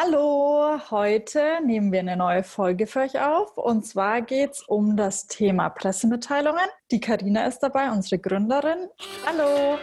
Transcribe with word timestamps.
Hallo, 0.00 0.78
heute 0.92 1.58
nehmen 1.64 1.90
wir 1.90 1.98
eine 1.98 2.16
neue 2.16 2.44
Folge 2.44 2.86
für 2.86 3.00
euch 3.00 3.20
auf 3.20 3.58
und 3.58 3.84
zwar 3.84 4.22
geht 4.22 4.52
es 4.52 4.62
um 4.62 4.96
das 4.96 5.26
Thema 5.26 5.70
Pressemitteilungen. 5.70 6.66
Die 6.92 7.00
Karina 7.00 7.46
ist 7.48 7.58
dabei, 7.64 7.90
unsere 7.90 8.20
Gründerin. 8.20 8.88
Hallo. 9.26 9.76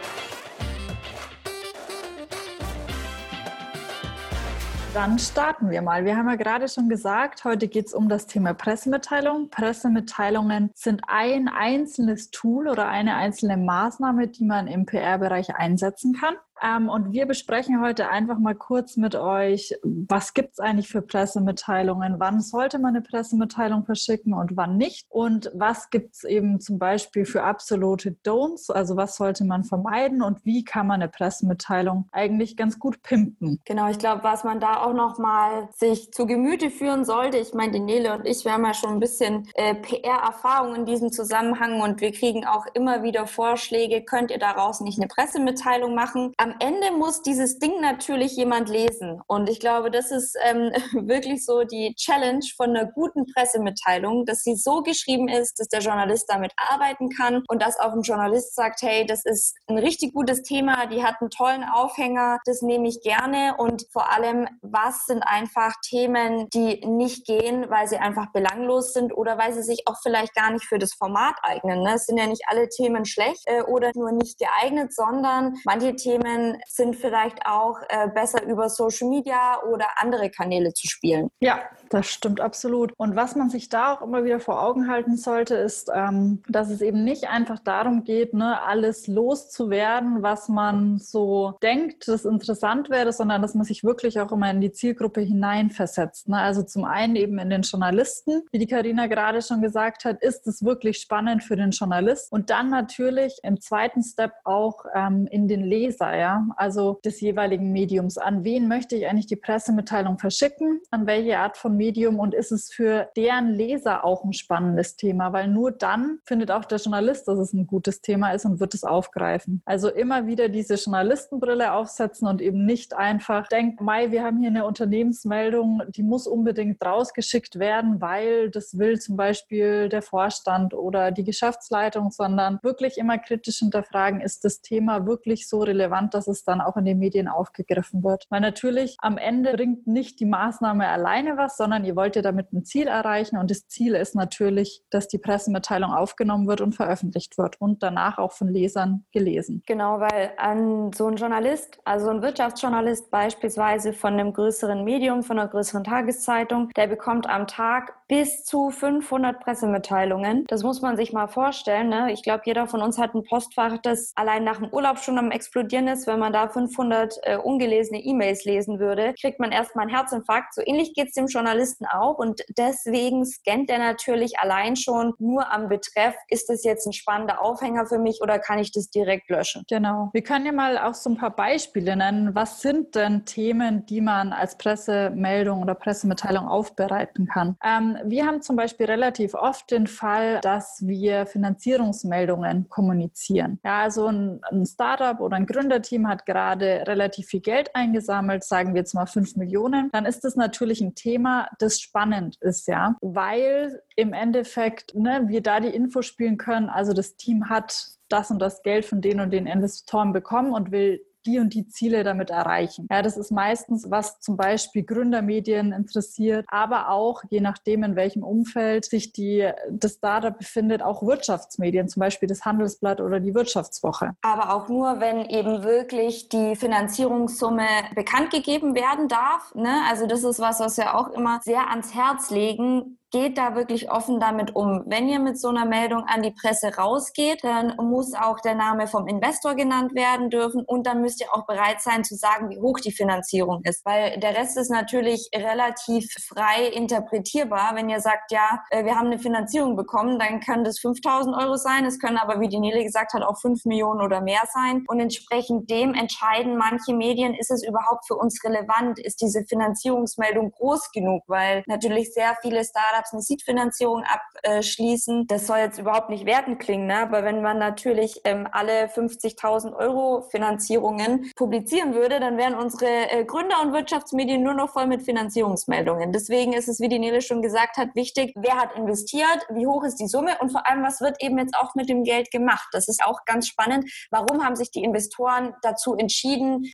Dann 4.94 5.18
starten 5.18 5.68
wir 5.68 5.82
mal. 5.82 6.06
Wir 6.06 6.16
haben 6.16 6.30
ja 6.30 6.36
gerade 6.36 6.66
schon 6.68 6.88
gesagt, 6.88 7.44
heute 7.44 7.68
geht 7.68 7.88
es 7.88 7.92
um 7.92 8.08
das 8.08 8.26
Thema 8.26 8.54
Pressemitteilung. 8.54 9.50
Pressemitteilungen 9.50 10.70
sind 10.74 11.02
ein 11.08 11.48
einzelnes 11.48 12.30
Tool 12.30 12.68
oder 12.68 12.88
eine 12.88 13.16
einzelne 13.16 13.58
Maßnahme, 13.58 14.28
die 14.28 14.46
man 14.46 14.66
im 14.66 14.86
PR-Bereich 14.86 15.54
einsetzen 15.56 16.14
kann. 16.14 16.36
Ähm, 16.62 16.88
und 16.88 17.12
wir 17.12 17.26
besprechen 17.26 17.82
heute 17.82 18.08
einfach 18.08 18.38
mal 18.38 18.54
kurz 18.54 18.96
mit 18.96 19.14
euch, 19.14 19.74
was 19.82 20.34
gibt 20.34 20.54
es 20.54 20.58
eigentlich 20.58 20.88
für 20.88 21.02
Pressemitteilungen, 21.02 22.16
wann 22.18 22.40
sollte 22.40 22.78
man 22.78 22.96
eine 22.96 23.02
Pressemitteilung 23.02 23.84
verschicken 23.84 24.32
und 24.32 24.56
wann 24.56 24.76
nicht 24.76 25.06
und 25.08 25.50
was 25.54 25.90
gibt 25.90 26.14
es 26.14 26.24
eben 26.24 26.60
zum 26.60 26.78
Beispiel 26.78 27.26
für 27.26 27.42
absolute 27.42 28.16
Don'ts, 28.24 28.70
also 28.72 28.96
was 28.96 29.16
sollte 29.16 29.44
man 29.44 29.64
vermeiden 29.64 30.22
und 30.22 30.44
wie 30.44 30.64
kann 30.64 30.86
man 30.86 31.02
eine 31.02 31.10
Pressemitteilung 31.10 32.08
eigentlich 32.12 32.56
ganz 32.56 32.78
gut 32.78 33.02
pimpen. 33.02 33.60
Genau, 33.64 33.88
ich 33.90 33.98
glaube, 33.98 34.24
was 34.24 34.44
man 34.44 34.60
da 34.60 34.82
auch 34.82 34.94
noch 34.94 35.18
mal 35.18 35.68
sich 35.72 36.12
zu 36.12 36.26
Gemüte 36.26 36.70
führen 36.70 37.04
sollte, 37.04 37.38
ich 37.38 37.54
meine, 37.54 37.72
die 37.72 37.80
Nele 37.80 38.14
und 38.14 38.26
ich, 38.26 38.44
wir 38.44 38.52
haben 38.52 38.64
ja 38.64 38.74
schon 38.74 38.94
ein 38.94 39.00
bisschen 39.00 39.48
äh, 39.54 39.74
PR-Erfahrung 39.74 40.74
in 40.74 40.86
diesem 40.86 41.12
Zusammenhang 41.12 41.80
und 41.80 42.00
wir 42.00 42.12
kriegen 42.12 42.46
auch 42.46 42.66
immer 42.74 43.02
wieder 43.02 43.26
Vorschläge, 43.26 44.02
könnt 44.02 44.30
ihr 44.30 44.38
daraus 44.38 44.80
nicht 44.80 44.98
eine 44.98 45.08
Pressemitteilung 45.08 45.94
machen? 45.94 46.32
Am 46.46 46.54
Ende 46.60 46.92
muss 46.92 47.22
dieses 47.22 47.58
Ding 47.58 47.80
natürlich 47.80 48.36
jemand 48.36 48.68
lesen. 48.68 49.20
Und 49.26 49.50
ich 49.50 49.58
glaube, 49.58 49.90
das 49.90 50.12
ist 50.12 50.36
ähm, 50.44 50.70
wirklich 51.08 51.44
so 51.44 51.64
die 51.64 51.92
Challenge 51.96 52.44
von 52.56 52.70
einer 52.70 52.86
guten 52.86 53.26
Pressemitteilung, 53.26 54.24
dass 54.26 54.44
sie 54.44 54.54
so 54.54 54.82
geschrieben 54.82 55.26
ist, 55.26 55.58
dass 55.58 55.66
der 55.66 55.80
Journalist 55.80 56.26
damit 56.28 56.52
arbeiten 56.56 57.08
kann 57.08 57.42
und 57.48 57.62
dass 57.62 57.80
auch 57.80 57.92
ein 57.92 58.02
Journalist 58.02 58.54
sagt, 58.54 58.82
hey, 58.82 59.04
das 59.04 59.24
ist 59.24 59.56
ein 59.66 59.78
richtig 59.78 60.14
gutes 60.14 60.42
Thema, 60.42 60.86
die 60.86 61.02
hat 61.02 61.16
einen 61.20 61.30
tollen 61.30 61.64
Aufhänger, 61.64 62.38
das 62.44 62.62
nehme 62.62 62.86
ich 62.86 63.00
gerne. 63.02 63.56
Und 63.58 63.84
vor 63.92 64.12
allem, 64.12 64.46
was 64.62 65.06
sind 65.06 65.22
einfach 65.22 65.74
Themen, 65.84 66.48
die 66.50 66.80
nicht 66.86 67.26
gehen, 67.26 67.66
weil 67.70 67.88
sie 67.88 67.98
einfach 67.98 68.30
belanglos 68.32 68.92
sind 68.92 69.12
oder 69.12 69.36
weil 69.36 69.52
sie 69.52 69.64
sich 69.64 69.82
auch 69.86 69.96
vielleicht 70.00 70.34
gar 70.36 70.52
nicht 70.52 70.66
für 70.66 70.78
das 70.78 70.94
Format 70.94 71.34
eignen. 71.42 71.82
Ne? 71.82 71.94
Es 71.94 72.06
sind 72.06 72.18
ja 72.18 72.26
nicht 72.28 72.44
alle 72.46 72.68
Themen 72.68 73.04
schlecht 73.04 73.42
äh, 73.46 73.62
oder 73.62 73.90
nur 73.96 74.12
nicht 74.12 74.38
geeignet, 74.38 74.94
sondern 74.94 75.54
manche 75.64 75.96
Themen 75.96 76.35
Themen 76.36 76.58
sind 76.66 76.96
vielleicht 76.96 77.44
auch 77.46 77.80
äh, 77.88 78.08
besser 78.08 78.42
über 78.44 78.68
Social 78.68 79.08
Media 79.08 79.60
oder 79.62 79.86
andere 79.96 80.30
Kanäle 80.30 80.72
zu 80.72 80.86
spielen. 80.88 81.30
Ja, 81.40 81.60
das 81.90 82.06
stimmt 82.06 82.40
absolut. 82.40 82.92
Und 82.96 83.16
was 83.16 83.36
man 83.36 83.50
sich 83.50 83.68
da 83.68 83.94
auch 83.94 84.02
immer 84.02 84.24
wieder 84.24 84.40
vor 84.40 84.62
Augen 84.62 84.88
halten 84.88 85.16
sollte, 85.16 85.54
ist, 85.54 85.90
ähm, 85.94 86.42
dass 86.48 86.70
es 86.70 86.80
eben 86.80 87.04
nicht 87.04 87.28
einfach 87.28 87.58
darum 87.58 88.04
geht, 88.04 88.34
ne, 88.34 88.62
alles 88.62 89.06
loszuwerden, 89.06 90.22
was 90.22 90.48
man 90.48 90.98
so 90.98 91.56
denkt, 91.62 92.08
das 92.08 92.24
interessant 92.24 92.90
wäre, 92.90 93.12
sondern 93.12 93.42
dass 93.42 93.54
man 93.54 93.64
sich 93.64 93.84
wirklich 93.84 94.20
auch 94.20 94.32
immer 94.32 94.50
in 94.50 94.60
die 94.60 94.72
Zielgruppe 94.72 95.20
hineinversetzt. 95.20 96.28
Ne? 96.28 96.38
Also 96.38 96.62
zum 96.62 96.84
einen 96.84 97.16
eben 97.16 97.38
in 97.38 97.50
den 97.50 97.62
Journalisten, 97.62 98.42
wie 98.50 98.58
die 98.58 98.66
Karina 98.66 99.06
gerade 99.06 99.42
schon 99.42 99.62
gesagt 99.62 100.04
hat, 100.04 100.22
ist 100.22 100.46
es 100.46 100.64
wirklich 100.64 100.98
spannend 100.98 101.44
für 101.44 101.56
den 101.56 101.70
Journalist 101.70 102.32
und 102.32 102.50
dann 102.50 102.70
natürlich 102.70 103.38
im 103.42 103.60
zweiten 103.60 104.02
Step 104.02 104.32
auch 104.44 104.84
ähm, 104.94 105.26
in 105.30 105.48
den 105.48 105.62
Leser, 105.62 106.16
ja, 106.16 106.46
also 106.56 107.00
des 107.04 107.20
jeweiligen 107.20 107.72
Mediums. 107.72 108.18
An 108.18 108.44
wen 108.44 108.68
möchte 108.68 108.96
ich 108.96 109.06
eigentlich 109.06 109.26
die 109.26 109.36
Pressemitteilung 109.36 110.18
verschicken? 110.18 110.80
An 110.90 111.06
welche 111.06 111.38
Art 111.38 111.56
von 111.56 111.75
Medium? 111.76 112.18
Und 112.18 112.34
ist 112.34 112.52
es 112.52 112.72
für 112.72 113.08
deren 113.16 113.48
Leser 113.48 114.04
auch 114.04 114.24
ein 114.24 114.32
spannendes 114.32 114.96
Thema? 114.96 115.32
Weil 115.32 115.48
nur 115.48 115.72
dann 115.72 116.18
findet 116.24 116.50
auch 116.50 116.64
der 116.64 116.78
Journalist, 116.78 117.28
dass 117.28 117.38
es 117.38 117.52
ein 117.52 117.66
gutes 117.66 118.00
Thema 118.00 118.30
ist 118.30 118.44
und 118.44 118.60
wird 118.60 118.74
es 118.74 118.84
aufgreifen. 118.84 119.62
Also 119.64 119.88
immer 119.88 120.26
wieder 120.26 120.48
diese 120.48 120.74
Journalistenbrille 120.74 121.72
aufsetzen 121.72 122.28
und 122.28 122.40
eben 122.40 122.64
nicht 122.64 122.94
einfach 122.94 123.48
denken, 123.48 123.84
Mai, 123.84 124.10
wir 124.10 124.24
haben 124.24 124.38
hier 124.38 124.50
eine 124.50 124.66
Unternehmensmeldung, 124.66 125.82
die 125.88 126.02
muss 126.02 126.26
unbedingt 126.26 126.84
rausgeschickt 126.84 127.58
werden, 127.58 128.00
weil 128.00 128.50
das 128.50 128.78
will 128.78 128.98
zum 128.98 129.16
Beispiel 129.16 129.88
der 129.88 130.02
Vorstand 130.02 130.74
oder 130.74 131.10
die 131.10 131.24
Geschäftsleitung, 131.24 132.10
sondern 132.10 132.58
wirklich 132.62 132.98
immer 132.98 133.18
kritisch 133.18 133.58
hinterfragen, 133.58 134.20
ist 134.20 134.44
das 134.44 134.60
Thema 134.60 135.06
wirklich 135.06 135.48
so 135.48 135.60
relevant, 135.60 136.14
dass 136.14 136.28
es 136.28 136.44
dann 136.44 136.60
auch 136.60 136.76
in 136.76 136.84
den 136.84 136.98
Medien 136.98 137.28
aufgegriffen 137.28 138.02
wird. 138.02 138.26
Weil 138.30 138.40
natürlich 138.40 138.96
am 139.00 139.18
Ende 139.18 139.52
bringt 139.52 139.86
nicht 139.86 140.20
die 140.20 140.26
Maßnahme 140.26 140.88
alleine 140.88 141.36
was, 141.36 141.56
sondern 141.66 141.84
ihr 141.84 141.96
wollt 141.96 142.14
ja 142.14 142.22
damit 142.22 142.52
ein 142.52 142.64
Ziel 142.64 142.86
erreichen 142.86 143.38
und 143.38 143.50
das 143.50 143.66
Ziel 143.66 143.96
ist 143.96 144.14
natürlich, 144.14 144.84
dass 144.90 145.08
die 145.08 145.18
Pressemitteilung 145.18 145.92
aufgenommen 145.92 146.46
wird 146.46 146.60
und 146.60 146.76
veröffentlicht 146.76 147.38
wird 147.38 147.60
und 147.60 147.82
danach 147.82 148.18
auch 148.18 148.30
von 148.30 148.46
Lesern 148.46 149.04
gelesen. 149.10 149.64
Genau, 149.66 149.98
weil 149.98 150.30
an 150.36 150.92
so 150.92 151.08
ein 151.08 151.16
Journalist, 151.16 151.80
also 151.84 152.08
ein 152.10 152.22
Wirtschaftsjournalist 152.22 153.10
beispielsweise 153.10 153.92
von 153.92 154.12
einem 154.12 154.32
größeren 154.32 154.84
Medium, 154.84 155.24
von 155.24 155.40
einer 155.40 155.48
größeren 155.48 155.82
Tageszeitung, 155.82 156.70
der 156.76 156.86
bekommt 156.86 157.28
am 157.28 157.48
Tag 157.48 157.96
bis 158.08 158.44
zu 158.44 158.70
500 158.70 159.40
Pressemitteilungen. 159.40 160.44
Das 160.48 160.62
muss 160.62 160.80
man 160.82 160.96
sich 160.96 161.12
mal 161.12 161.26
vorstellen. 161.26 161.88
Ne? 161.88 162.12
Ich 162.12 162.22
glaube, 162.22 162.42
jeder 162.44 162.66
von 162.66 162.82
uns 162.82 162.98
hat 162.98 163.14
ein 163.14 163.24
Postfach, 163.24 163.78
das 163.78 164.12
allein 164.14 164.44
nach 164.44 164.58
dem 164.58 164.68
Urlaub 164.72 164.98
schon 164.98 165.18
am 165.18 165.30
explodieren 165.30 165.88
ist. 165.88 166.06
Wenn 166.06 166.18
man 166.18 166.32
da 166.32 166.48
500 166.48 167.18
äh, 167.22 167.36
ungelesene 167.36 168.00
E-Mails 168.00 168.44
lesen 168.44 168.78
würde, 168.78 169.14
kriegt 169.20 169.40
man 169.40 169.52
erstmal 169.52 169.86
einen 169.86 169.94
Herzinfarkt. 169.94 170.54
So 170.54 170.62
ähnlich 170.64 170.94
geht 170.94 171.08
es 171.08 171.14
dem 171.14 171.26
Journalisten 171.26 171.86
auch. 171.86 172.18
Und 172.18 172.42
deswegen 172.56 173.24
scannt 173.24 173.70
er 173.70 173.78
natürlich 173.78 174.38
allein 174.38 174.76
schon 174.76 175.14
nur 175.18 175.52
am 175.52 175.68
Betreff, 175.68 176.14
ist 176.28 176.48
das 176.48 176.64
jetzt 176.64 176.86
ein 176.86 176.92
spannender 176.92 177.42
Aufhänger 177.42 177.86
für 177.86 177.98
mich 177.98 178.20
oder 178.22 178.38
kann 178.38 178.58
ich 178.58 178.72
das 178.72 178.90
direkt 178.90 179.28
löschen? 179.30 179.64
Genau. 179.68 180.10
Wir 180.12 180.22
können 180.22 180.46
ja 180.46 180.52
mal 180.52 180.78
auch 180.78 180.94
so 180.94 181.10
ein 181.10 181.16
paar 181.16 181.34
Beispiele 181.34 181.96
nennen. 181.96 182.34
Was 182.34 182.62
sind 182.62 182.94
denn 182.94 183.24
Themen, 183.24 183.86
die 183.86 184.00
man 184.00 184.32
als 184.32 184.56
Pressemeldung 184.56 185.62
oder 185.62 185.74
Pressemitteilung 185.74 186.46
aufbereiten 186.46 187.26
kann? 187.26 187.56
Ähm, 187.64 187.95
wir 188.04 188.26
haben 188.26 188.42
zum 188.42 188.56
Beispiel 188.56 188.86
relativ 188.86 189.34
oft 189.34 189.70
den 189.70 189.86
Fall, 189.86 190.40
dass 190.40 190.86
wir 190.86 191.26
Finanzierungsmeldungen 191.26 192.68
kommunizieren. 192.68 193.58
Ja, 193.64 193.80
also 193.82 194.06
ein, 194.06 194.40
ein 194.50 194.66
Startup 194.66 195.20
oder 195.20 195.36
ein 195.36 195.46
Gründerteam 195.46 196.08
hat 196.08 196.26
gerade 196.26 196.84
relativ 196.86 197.26
viel 197.26 197.40
Geld 197.40 197.74
eingesammelt, 197.74 198.44
sagen 198.44 198.74
wir 198.74 198.80
jetzt 198.80 198.94
mal 198.94 199.06
fünf 199.06 199.36
Millionen. 199.36 199.90
Dann 199.92 200.06
ist 200.06 200.24
das 200.24 200.36
natürlich 200.36 200.80
ein 200.80 200.94
Thema, 200.94 201.48
das 201.58 201.80
spannend 201.80 202.36
ist, 202.40 202.68
ja, 202.68 202.96
weil 203.00 203.80
im 203.96 204.12
Endeffekt 204.12 204.94
ne, 204.94 205.24
wir 205.26 205.42
da 205.42 205.60
die 205.60 205.68
Info 205.74 206.02
spielen 206.02 206.36
können. 206.36 206.68
Also 206.68 206.92
das 206.92 207.16
Team 207.16 207.48
hat 207.48 207.96
das 208.08 208.30
und 208.30 208.38
das 208.38 208.62
Geld 208.62 208.84
von 208.84 209.00
den 209.00 209.20
und 209.20 209.32
den 209.32 209.46
Investoren 209.46 210.12
bekommen 210.12 210.52
und 210.52 210.70
will 210.70 211.00
die 211.26 211.38
und 211.38 211.54
die 211.54 211.66
Ziele 211.66 212.04
damit 212.04 212.30
erreichen. 212.30 212.86
Ja, 212.90 213.02
das 213.02 213.16
ist 213.16 213.30
meistens, 213.30 213.90
was 213.90 214.20
zum 214.20 214.36
Beispiel 214.36 214.84
Gründermedien 214.84 215.72
interessiert, 215.72 216.46
aber 216.48 216.90
auch 216.90 217.22
je 217.28 217.40
nachdem, 217.40 217.82
in 217.82 217.96
welchem 217.96 218.22
Umfeld 218.22 218.84
sich 218.84 219.12
die, 219.12 219.50
das 219.70 219.94
Startup 219.94 220.36
befindet, 220.36 220.82
auch 220.82 221.02
Wirtschaftsmedien, 221.02 221.88
zum 221.88 222.00
Beispiel 222.00 222.28
das 222.28 222.44
Handelsblatt 222.44 223.00
oder 223.00 223.20
die 223.20 223.34
Wirtschaftswoche. 223.34 224.12
Aber 224.22 224.54
auch 224.54 224.68
nur, 224.68 225.00
wenn 225.00 225.26
eben 225.26 225.64
wirklich 225.64 226.28
die 226.28 226.56
Finanzierungssumme 226.56 227.66
bekannt 227.94 228.30
gegeben 228.30 228.74
werden 228.74 229.08
darf. 229.08 229.54
Ne? 229.54 229.80
Also 229.88 230.06
das 230.06 230.24
ist 230.24 230.40
was, 230.40 230.60
was 230.60 230.76
wir 230.76 230.96
auch 230.96 231.08
immer 231.08 231.40
sehr 231.42 231.70
ans 231.70 231.94
Herz 231.94 232.30
legen 232.30 232.98
geht 233.10 233.38
da 233.38 233.54
wirklich 233.54 233.90
offen 233.90 234.20
damit 234.20 234.54
um. 234.56 234.82
Wenn 234.86 235.08
ihr 235.08 235.20
mit 235.20 235.38
so 235.38 235.48
einer 235.48 235.64
Meldung 235.64 236.04
an 236.04 236.22
die 236.22 236.32
Presse 236.32 236.76
rausgeht, 236.76 237.44
dann 237.44 237.74
muss 237.76 238.14
auch 238.14 238.40
der 238.40 238.54
Name 238.54 238.88
vom 238.88 239.06
Investor 239.06 239.54
genannt 239.54 239.94
werden 239.94 240.28
dürfen 240.28 240.64
und 240.66 240.86
dann 240.86 241.00
müsst 241.00 241.20
ihr 241.20 241.32
auch 241.32 241.46
bereit 241.46 241.80
sein 241.80 242.04
zu 242.04 242.16
sagen, 242.16 242.50
wie 242.50 242.60
hoch 242.60 242.80
die 242.80 242.92
Finanzierung 242.92 243.62
ist, 243.64 243.84
weil 243.84 244.18
der 244.18 244.36
Rest 244.36 244.56
ist 244.56 244.70
natürlich 244.70 245.30
relativ 245.34 246.10
frei 246.28 246.66
interpretierbar. 246.66 247.72
Wenn 247.74 247.88
ihr 247.88 248.00
sagt, 248.00 248.32
ja, 248.32 248.62
äh, 248.70 248.84
wir 248.84 248.96
haben 248.96 249.06
eine 249.06 249.18
Finanzierung 249.18 249.76
bekommen, 249.76 250.18
dann 250.18 250.40
können 250.40 250.64
das 250.64 250.80
5000 250.80 251.36
Euro 251.36 251.56
sein, 251.56 251.84
es 251.84 252.00
können 252.00 252.18
aber, 252.18 252.40
wie 252.40 252.48
die 252.48 252.58
Nele 252.58 252.82
gesagt 252.82 253.14
hat, 253.14 253.22
auch 253.22 253.38
5 253.40 253.64
Millionen 253.66 254.00
oder 254.00 254.20
mehr 254.20 254.42
sein. 254.52 254.84
Und 254.88 255.00
entsprechend 255.00 255.70
dem 255.70 255.94
entscheiden 255.94 256.56
manche 256.56 256.92
Medien, 256.92 257.34
ist 257.34 257.50
es 257.50 257.62
überhaupt 257.66 258.06
für 258.06 258.16
uns 258.16 258.42
relevant, 258.44 258.98
ist 258.98 259.20
diese 259.20 259.44
Finanzierungsmeldung 259.44 260.50
groß 260.50 260.90
genug, 260.90 261.22
weil 261.28 261.62
natürlich 261.66 262.12
sehr 262.12 262.36
viele 262.42 262.64
Startups 262.64 262.95
Startups 262.96 263.12
eine 263.12 263.22
Seed-Finanzierung 263.22 264.04
abschließen. 264.44 265.26
Das 265.26 265.46
soll 265.46 265.58
jetzt 265.58 265.78
überhaupt 265.78 266.10
nicht 266.10 266.26
werten 266.26 266.58
klingen, 266.58 266.86
ne? 266.86 266.98
aber 266.98 267.24
wenn 267.24 267.42
man 267.42 267.58
natürlich 267.58 268.20
ähm, 268.24 268.48
alle 268.50 268.86
50.000 268.86 269.74
Euro 269.76 270.22
Finanzierungen 270.30 271.30
publizieren 271.36 271.94
würde, 271.94 272.20
dann 272.20 272.36
wären 272.36 272.54
unsere 272.54 273.10
äh, 273.10 273.24
Gründer- 273.24 273.62
und 273.62 273.72
Wirtschaftsmedien 273.72 274.42
nur 274.42 274.54
noch 274.54 274.70
voll 274.70 274.86
mit 274.86 275.02
Finanzierungsmeldungen. 275.02 276.12
Deswegen 276.12 276.52
ist 276.52 276.68
es, 276.68 276.80
wie 276.80 276.88
die 276.88 276.98
Nele 276.98 277.20
schon 277.20 277.42
gesagt 277.42 277.76
hat, 277.76 277.94
wichtig, 277.94 278.32
wer 278.36 278.56
hat 278.56 278.74
investiert, 278.76 279.46
wie 279.50 279.66
hoch 279.66 279.84
ist 279.84 279.96
die 279.96 280.08
Summe 280.08 280.38
und 280.40 280.50
vor 280.50 280.68
allem, 280.68 280.82
was 280.82 281.00
wird 281.00 281.22
eben 281.22 281.38
jetzt 281.38 281.56
auch 281.56 281.74
mit 281.74 281.88
dem 281.88 282.04
Geld 282.04 282.30
gemacht. 282.30 282.68
Das 282.72 282.88
ist 282.88 283.04
auch 283.04 283.24
ganz 283.24 283.48
spannend. 283.48 283.90
Warum 284.10 284.44
haben 284.44 284.56
sich 284.56 284.70
die 284.70 284.82
Investoren 284.82 285.54
dazu 285.62 285.94
entschieden, 285.94 286.70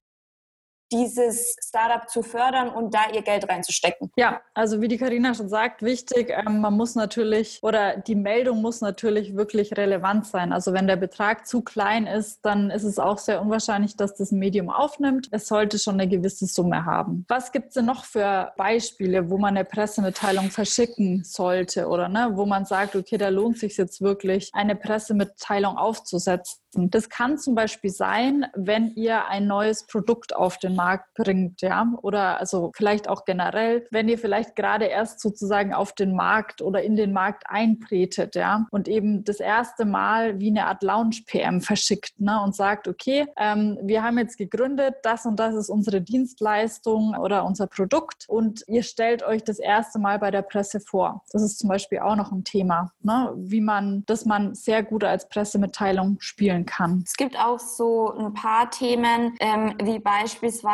dieses 0.92 1.56
Startup 1.66 2.08
zu 2.08 2.22
fördern 2.22 2.68
und 2.68 2.94
da 2.94 3.10
ihr 3.12 3.22
Geld 3.22 3.48
reinzustecken. 3.48 4.10
Ja, 4.16 4.40
also 4.54 4.80
wie 4.80 4.88
die 4.88 4.98
Karina 4.98 5.34
schon 5.34 5.48
sagt, 5.48 5.82
wichtig, 5.82 6.30
ähm, 6.30 6.60
man 6.60 6.74
muss 6.74 6.94
natürlich 6.94 7.60
oder 7.62 7.96
die 7.96 8.14
Meldung 8.14 8.60
muss 8.60 8.80
natürlich 8.80 9.36
wirklich 9.36 9.76
relevant 9.76 10.26
sein. 10.26 10.52
Also 10.52 10.72
wenn 10.72 10.86
der 10.86 10.96
Betrag 10.96 11.46
zu 11.46 11.62
klein 11.62 12.06
ist, 12.06 12.40
dann 12.42 12.70
ist 12.70 12.84
es 12.84 12.98
auch 12.98 13.18
sehr 13.18 13.40
unwahrscheinlich, 13.40 13.96
dass 13.96 14.14
das 14.14 14.32
Medium 14.32 14.68
aufnimmt. 14.68 15.28
Es 15.30 15.48
sollte 15.48 15.78
schon 15.78 15.94
eine 15.94 16.08
gewisse 16.08 16.46
Summe 16.46 16.84
haben. 16.84 17.24
Was 17.28 17.52
gibt 17.52 17.68
es 17.68 17.74
denn 17.74 17.86
noch 17.86 18.04
für 18.04 18.52
Beispiele, 18.56 19.30
wo 19.30 19.38
man 19.38 19.56
eine 19.56 19.64
Pressemitteilung 19.64 20.50
verschicken 20.50 21.24
sollte 21.24 21.88
oder 21.88 22.08
ne, 22.08 22.30
wo 22.34 22.44
man 22.44 22.66
sagt, 22.66 22.96
okay, 22.96 23.16
da 23.16 23.28
lohnt 23.28 23.58
sich 23.58 23.76
jetzt 23.76 24.00
wirklich, 24.02 24.50
eine 24.52 24.76
Pressemitteilung 24.76 25.76
aufzusetzen? 25.76 26.60
Das 26.74 27.08
kann 27.10 27.38
zum 27.38 27.54
Beispiel 27.54 27.90
sein, 27.90 28.46
wenn 28.54 28.94
ihr 28.94 29.26
ein 29.26 29.46
neues 29.46 29.86
Produkt 29.86 30.34
auf 30.34 30.58
den 30.58 30.74
Markt 30.74 30.81
bringt, 31.14 31.62
ja, 31.62 31.92
oder 32.02 32.38
also 32.40 32.72
vielleicht 32.74 33.08
auch 33.08 33.24
generell, 33.24 33.86
wenn 33.90 34.08
ihr 34.08 34.18
vielleicht 34.18 34.56
gerade 34.56 34.86
erst 34.86 35.20
sozusagen 35.20 35.72
auf 35.72 35.92
den 35.92 36.14
Markt 36.14 36.62
oder 36.62 36.82
in 36.82 36.96
den 36.96 37.12
Markt 37.12 37.44
eintretet, 37.46 38.34
ja, 38.34 38.66
und 38.70 38.88
eben 38.88 39.24
das 39.24 39.40
erste 39.40 39.84
Mal 39.84 40.40
wie 40.40 40.50
eine 40.50 40.66
Art 40.66 40.82
Launch-PM 40.82 41.60
verschickt, 41.60 42.20
ne, 42.20 42.40
und 42.42 42.54
sagt, 42.54 42.88
okay, 42.88 43.26
ähm, 43.36 43.78
wir 43.82 44.02
haben 44.02 44.18
jetzt 44.18 44.36
gegründet, 44.38 44.96
das 45.02 45.26
und 45.26 45.36
das 45.36 45.54
ist 45.54 45.68
unsere 45.68 46.00
Dienstleistung 46.00 47.14
oder 47.16 47.44
unser 47.44 47.66
Produkt 47.66 48.26
und 48.28 48.64
ihr 48.66 48.82
stellt 48.82 49.22
euch 49.22 49.44
das 49.44 49.58
erste 49.58 49.98
Mal 49.98 50.18
bei 50.18 50.30
der 50.30 50.42
Presse 50.42 50.80
vor. 50.80 51.22
Das 51.32 51.42
ist 51.42 51.58
zum 51.58 51.68
Beispiel 51.68 52.00
auch 52.00 52.16
noch 52.16 52.32
ein 52.32 52.44
Thema, 52.44 52.92
ne, 53.02 53.32
wie 53.36 53.60
man, 53.60 54.04
das 54.06 54.24
man 54.24 54.54
sehr 54.54 54.82
gut 54.82 55.04
als 55.04 55.28
Pressemitteilung 55.28 56.16
spielen 56.20 56.66
kann. 56.66 57.04
Es 57.06 57.14
gibt 57.14 57.38
auch 57.38 57.58
so 57.58 58.12
ein 58.16 58.34
paar 58.34 58.70
Themen, 58.70 59.36
ähm, 59.40 59.74
wie 59.82 59.98
beispielsweise 59.98 60.71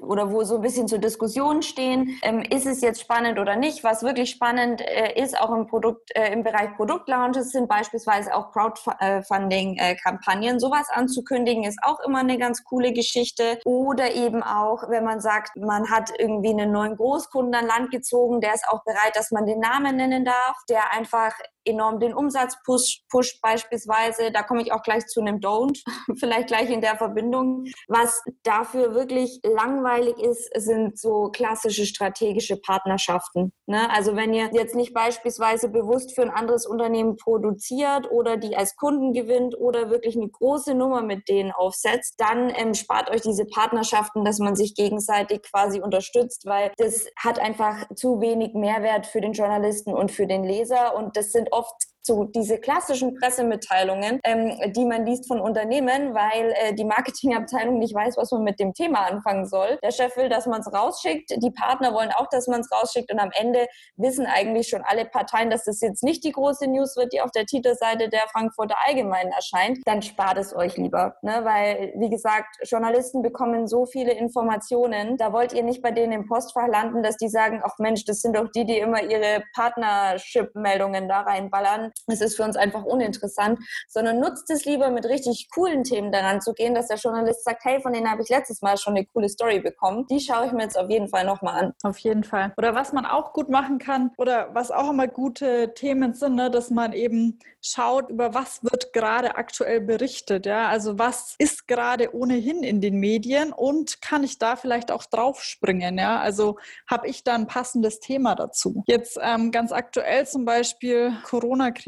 oder 0.00 0.32
wo 0.32 0.42
so 0.44 0.56
ein 0.56 0.62
bisschen 0.62 0.88
zur 0.88 0.98
Diskussion 0.98 1.62
stehen, 1.62 2.18
ähm, 2.22 2.42
ist 2.42 2.66
es 2.66 2.80
jetzt 2.80 3.00
spannend 3.00 3.38
oder 3.38 3.56
nicht? 3.56 3.84
Was 3.84 4.02
wirklich 4.02 4.30
spannend 4.30 4.80
äh, 4.80 5.20
ist, 5.20 5.40
auch 5.40 5.54
im 5.54 5.66
Produkt, 5.66 6.10
äh, 6.16 6.32
im 6.32 6.42
Bereich 6.42 6.74
Produktlaunches 6.76 7.50
sind 7.50 7.68
beispielsweise 7.68 8.34
auch 8.34 8.52
Crowdfunding-Kampagnen. 8.52 10.56
Äh, 10.56 10.60
Sowas 10.60 10.88
anzukündigen 10.90 11.64
ist 11.64 11.78
auch 11.82 12.00
immer 12.00 12.20
eine 12.20 12.38
ganz 12.38 12.64
coole 12.64 12.92
Geschichte. 12.92 13.58
Oder 13.64 14.14
eben 14.14 14.42
auch, 14.42 14.88
wenn 14.88 15.04
man 15.04 15.20
sagt, 15.20 15.56
man 15.56 15.90
hat 15.90 16.10
irgendwie 16.18 16.50
einen 16.50 16.72
neuen 16.72 16.96
Großkunden 16.96 17.54
an 17.54 17.66
Land 17.66 17.90
gezogen, 17.90 18.40
der 18.40 18.54
ist 18.54 18.66
auch 18.68 18.82
bereit, 18.84 19.14
dass 19.14 19.30
man 19.30 19.46
den 19.46 19.60
Namen 19.60 19.96
nennen 19.96 20.24
darf, 20.24 20.56
der 20.68 20.92
einfach 20.92 21.32
enorm 21.68 22.00
den 22.00 22.14
Umsatz 22.14 22.56
pusht, 22.64 23.02
pusht 23.08 23.40
beispielsweise. 23.42 24.30
Da 24.32 24.42
komme 24.42 24.62
ich 24.62 24.72
auch 24.72 24.82
gleich 24.82 25.06
zu 25.06 25.20
einem 25.20 25.38
Don't, 25.40 25.78
vielleicht 26.18 26.48
gleich 26.48 26.70
in 26.70 26.80
der 26.80 26.96
Verbindung. 26.96 27.64
Was 27.88 28.22
dafür 28.42 28.94
wirklich 28.94 29.40
langweilig 29.42 30.18
ist, 30.18 30.50
sind 30.54 30.98
so 30.98 31.30
klassische 31.30 31.86
strategische 31.86 32.56
Partnerschaften. 32.56 33.52
Ne? 33.66 33.90
Also 33.90 34.16
wenn 34.16 34.32
ihr 34.32 34.50
jetzt 34.52 34.74
nicht 34.74 34.94
beispielsweise 34.94 35.68
bewusst 35.68 36.14
für 36.14 36.22
ein 36.22 36.30
anderes 36.30 36.66
Unternehmen 36.66 37.16
produziert 37.16 38.10
oder 38.10 38.36
die 38.36 38.56
als 38.56 38.76
Kunden 38.76 39.12
gewinnt 39.12 39.58
oder 39.58 39.90
wirklich 39.90 40.16
eine 40.16 40.28
große 40.28 40.74
Nummer 40.74 41.02
mit 41.02 41.28
denen 41.28 41.52
aufsetzt, 41.52 42.14
dann 42.18 42.50
ähm, 42.56 42.74
spart 42.74 43.10
euch 43.10 43.20
diese 43.20 43.44
Partnerschaften, 43.44 44.24
dass 44.24 44.38
man 44.38 44.56
sich 44.56 44.74
gegenseitig 44.74 45.42
quasi 45.42 45.80
unterstützt, 45.80 46.46
weil 46.46 46.72
das 46.76 47.06
hat 47.16 47.38
einfach 47.38 47.86
zu 47.94 48.20
wenig 48.20 48.54
Mehrwert 48.54 49.06
für 49.06 49.20
den 49.20 49.32
Journalisten 49.32 49.92
und 49.92 50.10
für 50.10 50.26
den 50.26 50.44
Leser 50.44 50.96
und 50.96 51.16
das 51.16 51.32
sind 51.32 51.52
oft 51.52 51.57
oft 51.58 51.88
so 52.08 52.24
diese 52.24 52.58
klassischen 52.58 53.14
Pressemitteilungen, 53.14 54.18
ähm, 54.24 54.72
die 54.72 54.84
man 54.84 55.06
liest 55.06 55.28
von 55.28 55.40
Unternehmen, 55.40 56.14
weil 56.14 56.52
äh, 56.56 56.74
die 56.74 56.84
Marketingabteilung 56.84 57.78
nicht 57.78 57.94
weiß, 57.94 58.16
was 58.16 58.32
man 58.32 58.42
mit 58.42 58.58
dem 58.58 58.74
Thema 58.74 59.06
anfangen 59.06 59.46
soll. 59.46 59.78
Der 59.84 59.92
Chef 59.92 60.16
will, 60.16 60.28
dass 60.28 60.46
man 60.46 60.60
es 60.60 60.72
rausschickt, 60.72 61.30
die 61.36 61.50
Partner 61.52 61.94
wollen 61.94 62.10
auch, 62.10 62.26
dass 62.30 62.48
man 62.48 62.60
es 62.60 62.72
rausschickt 62.72 63.12
und 63.12 63.20
am 63.20 63.30
Ende 63.38 63.68
wissen 63.96 64.26
eigentlich 64.26 64.68
schon 64.68 64.82
alle 64.82 65.04
Parteien, 65.04 65.50
dass 65.50 65.64
das 65.64 65.80
jetzt 65.80 66.02
nicht 66.02 66.24
die 66.24 66.32
große 66.32 66.66
News 66.66 66.96
wird, 66.96 67.12
die 67.12 67.20
auf 67.20 67.30
der 67.30 67.46
Titelseite 67.46 68.08
der 68.08 68.22
Frankfurter 68.32 68.76
Allgemeinen 68.86 69.30
erscheint. 69.30 69.78
Dann 69.84 70.02
spart 70.02 70.38
es 70.38 70.56
euch 70.56 70.76
lieber, 70.76 71.16
ne? 71.22 71.40
weil, 71.44 71.92
wie 71.96 72.10
gesagt, 72.10 72.56
Journalisten 72.62 73.22
bekommen 73.22 73.68
so 73.68 73.86
viele 73.86 74.12
Informationen, 74.12 75.16
da 75.18 75.32
wollt 75.32 75.52
ihr 75.52 75.62
nicht 75.62 75.82
bei 75.82 75.90
denen 75.90 76.12
im 76.12 76.26
Postfach 76.26 76.66
landen, 76.66 77.02
dass 77.02 77.16
die 77.18 77.28
sagen, 77.28 77.60
ach 77.62 77.78
Mensch, 77.78 78.04
das 78.04 78.20
sind 78.22 78.34
doch 78.34 78.50
die, 78.50 78.64
die 78.64 78.78
immer 78.78 79.02
ihre 79.02 79.44
Partnership-Meldungen 79.54 81.08
da 81.08 81.20
reinballern 81.20 81.92
es 82.06 82.20
ist 82.20 82.36
für 82.36 82.44
uns 82.44 82.56
einfach 82.56 82.84
uninteressant, 82.84 83.58
sondern 83.88 84.20
nutzt 84.20 84.50
es 84.50 84.64
lieber 84.64 84.90
mit 84.90 85.04
richtig 85.06 85.48
coolen 85.52 85.84
Themen 85.84 86.12
daran 86.12 86.40
zu 86.40 86.52
gehen, 86.54 86.74
dass 86.74 86.88
der 86.88 86.96
Journalist 86.96 87.44
sagt, 87.44 87.64
hey, 87.64 87.80
von 87.80 87.92
denen 87.92 88.10
habe 88.10 88.22
ich 88.22 88.28
letztes 88.28 88.62
Mal 88.62 88.76
schon 88.76 88.96
eine 88.96 89.06
coole 89.06 89.28
Story 89.28 89.60
bekommen. 89.60 90.06
Die 90.10 90.20
schaue 90.20 90.46
ich 90.46 90.52
mir 90.52 90.62
jetzt 90.62 90.78
auf 90.78 90.90
jeden 90.90 91.08
Fall 91.08 91.24
nochmal 91.24 91.64
an. 91.64 91.72
Auf 91.82 91.98
jeden 91.98 92.24
Fall. 92.24 92.52
Oder 92.56 92.74
was 92.74 92.92
man 92.92 93.06
auch 93.06 93.32
gut 93.32 93.48
machen 93.48 93.78
kann 93.78 94.12
oder 94.16 94.54
was 94.54 94.70
auch 94.70 94.90
immer 94.90 95.08
gute 95.08 95.74
Themen 95.74 96.14
sind, 96.14 96.34
ne, 96.34 96.50
dass 96.50 96.70
man 96.70 96.92
eben 96.92 97.38
schaut, 97.60 98.10
über 98.10 98.34
was 98.34 98.62
wird 98.62 98.92
gerade 98.92 99.36
aktuell 99.36 99.80
berichtet. 99.80 100.46
Ja? 100.46 100.68
Also 100.68 100.98
was 100.98 101.34
ist 101.38 101.66
gerade 101.66 102.14
ohnehin 102.14 102.62
in 102.62 102.80
den 102.80 102.96
Medien 102.98 103.52
und 103.52 104.00
kann 104.00 104.24
ich 104.24 104.38
da 104.38 104.56
vielleicht 104.56 104.90
auch 104.90 105.04
draufspringen? 105.04 105.98
Ja? 105.98 106.20
Also 106.20 106.58
habe 106.88 107.08
ich 107.08 107.24
da 107.24 107.34
ein 107.34 107.46
passendes 107.46 108.00
Thema 108.00 108.34
dazu? 108.34 108.84
Jetzt 108.86 109.18
ähm, 109.20 109.50
ganz 109.50 109.72
aktuell 109.72 110.26
zum 110.26 110.44
Beispiel 110.44 111.12
Corona-Krise, 111.24 111.87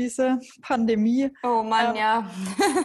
Pandemie. 0.62 1.30
Oh 1.42 1.62
Mann, 1.62 1.90
ähm, 1.90 1.96
ja. 1.96 2.30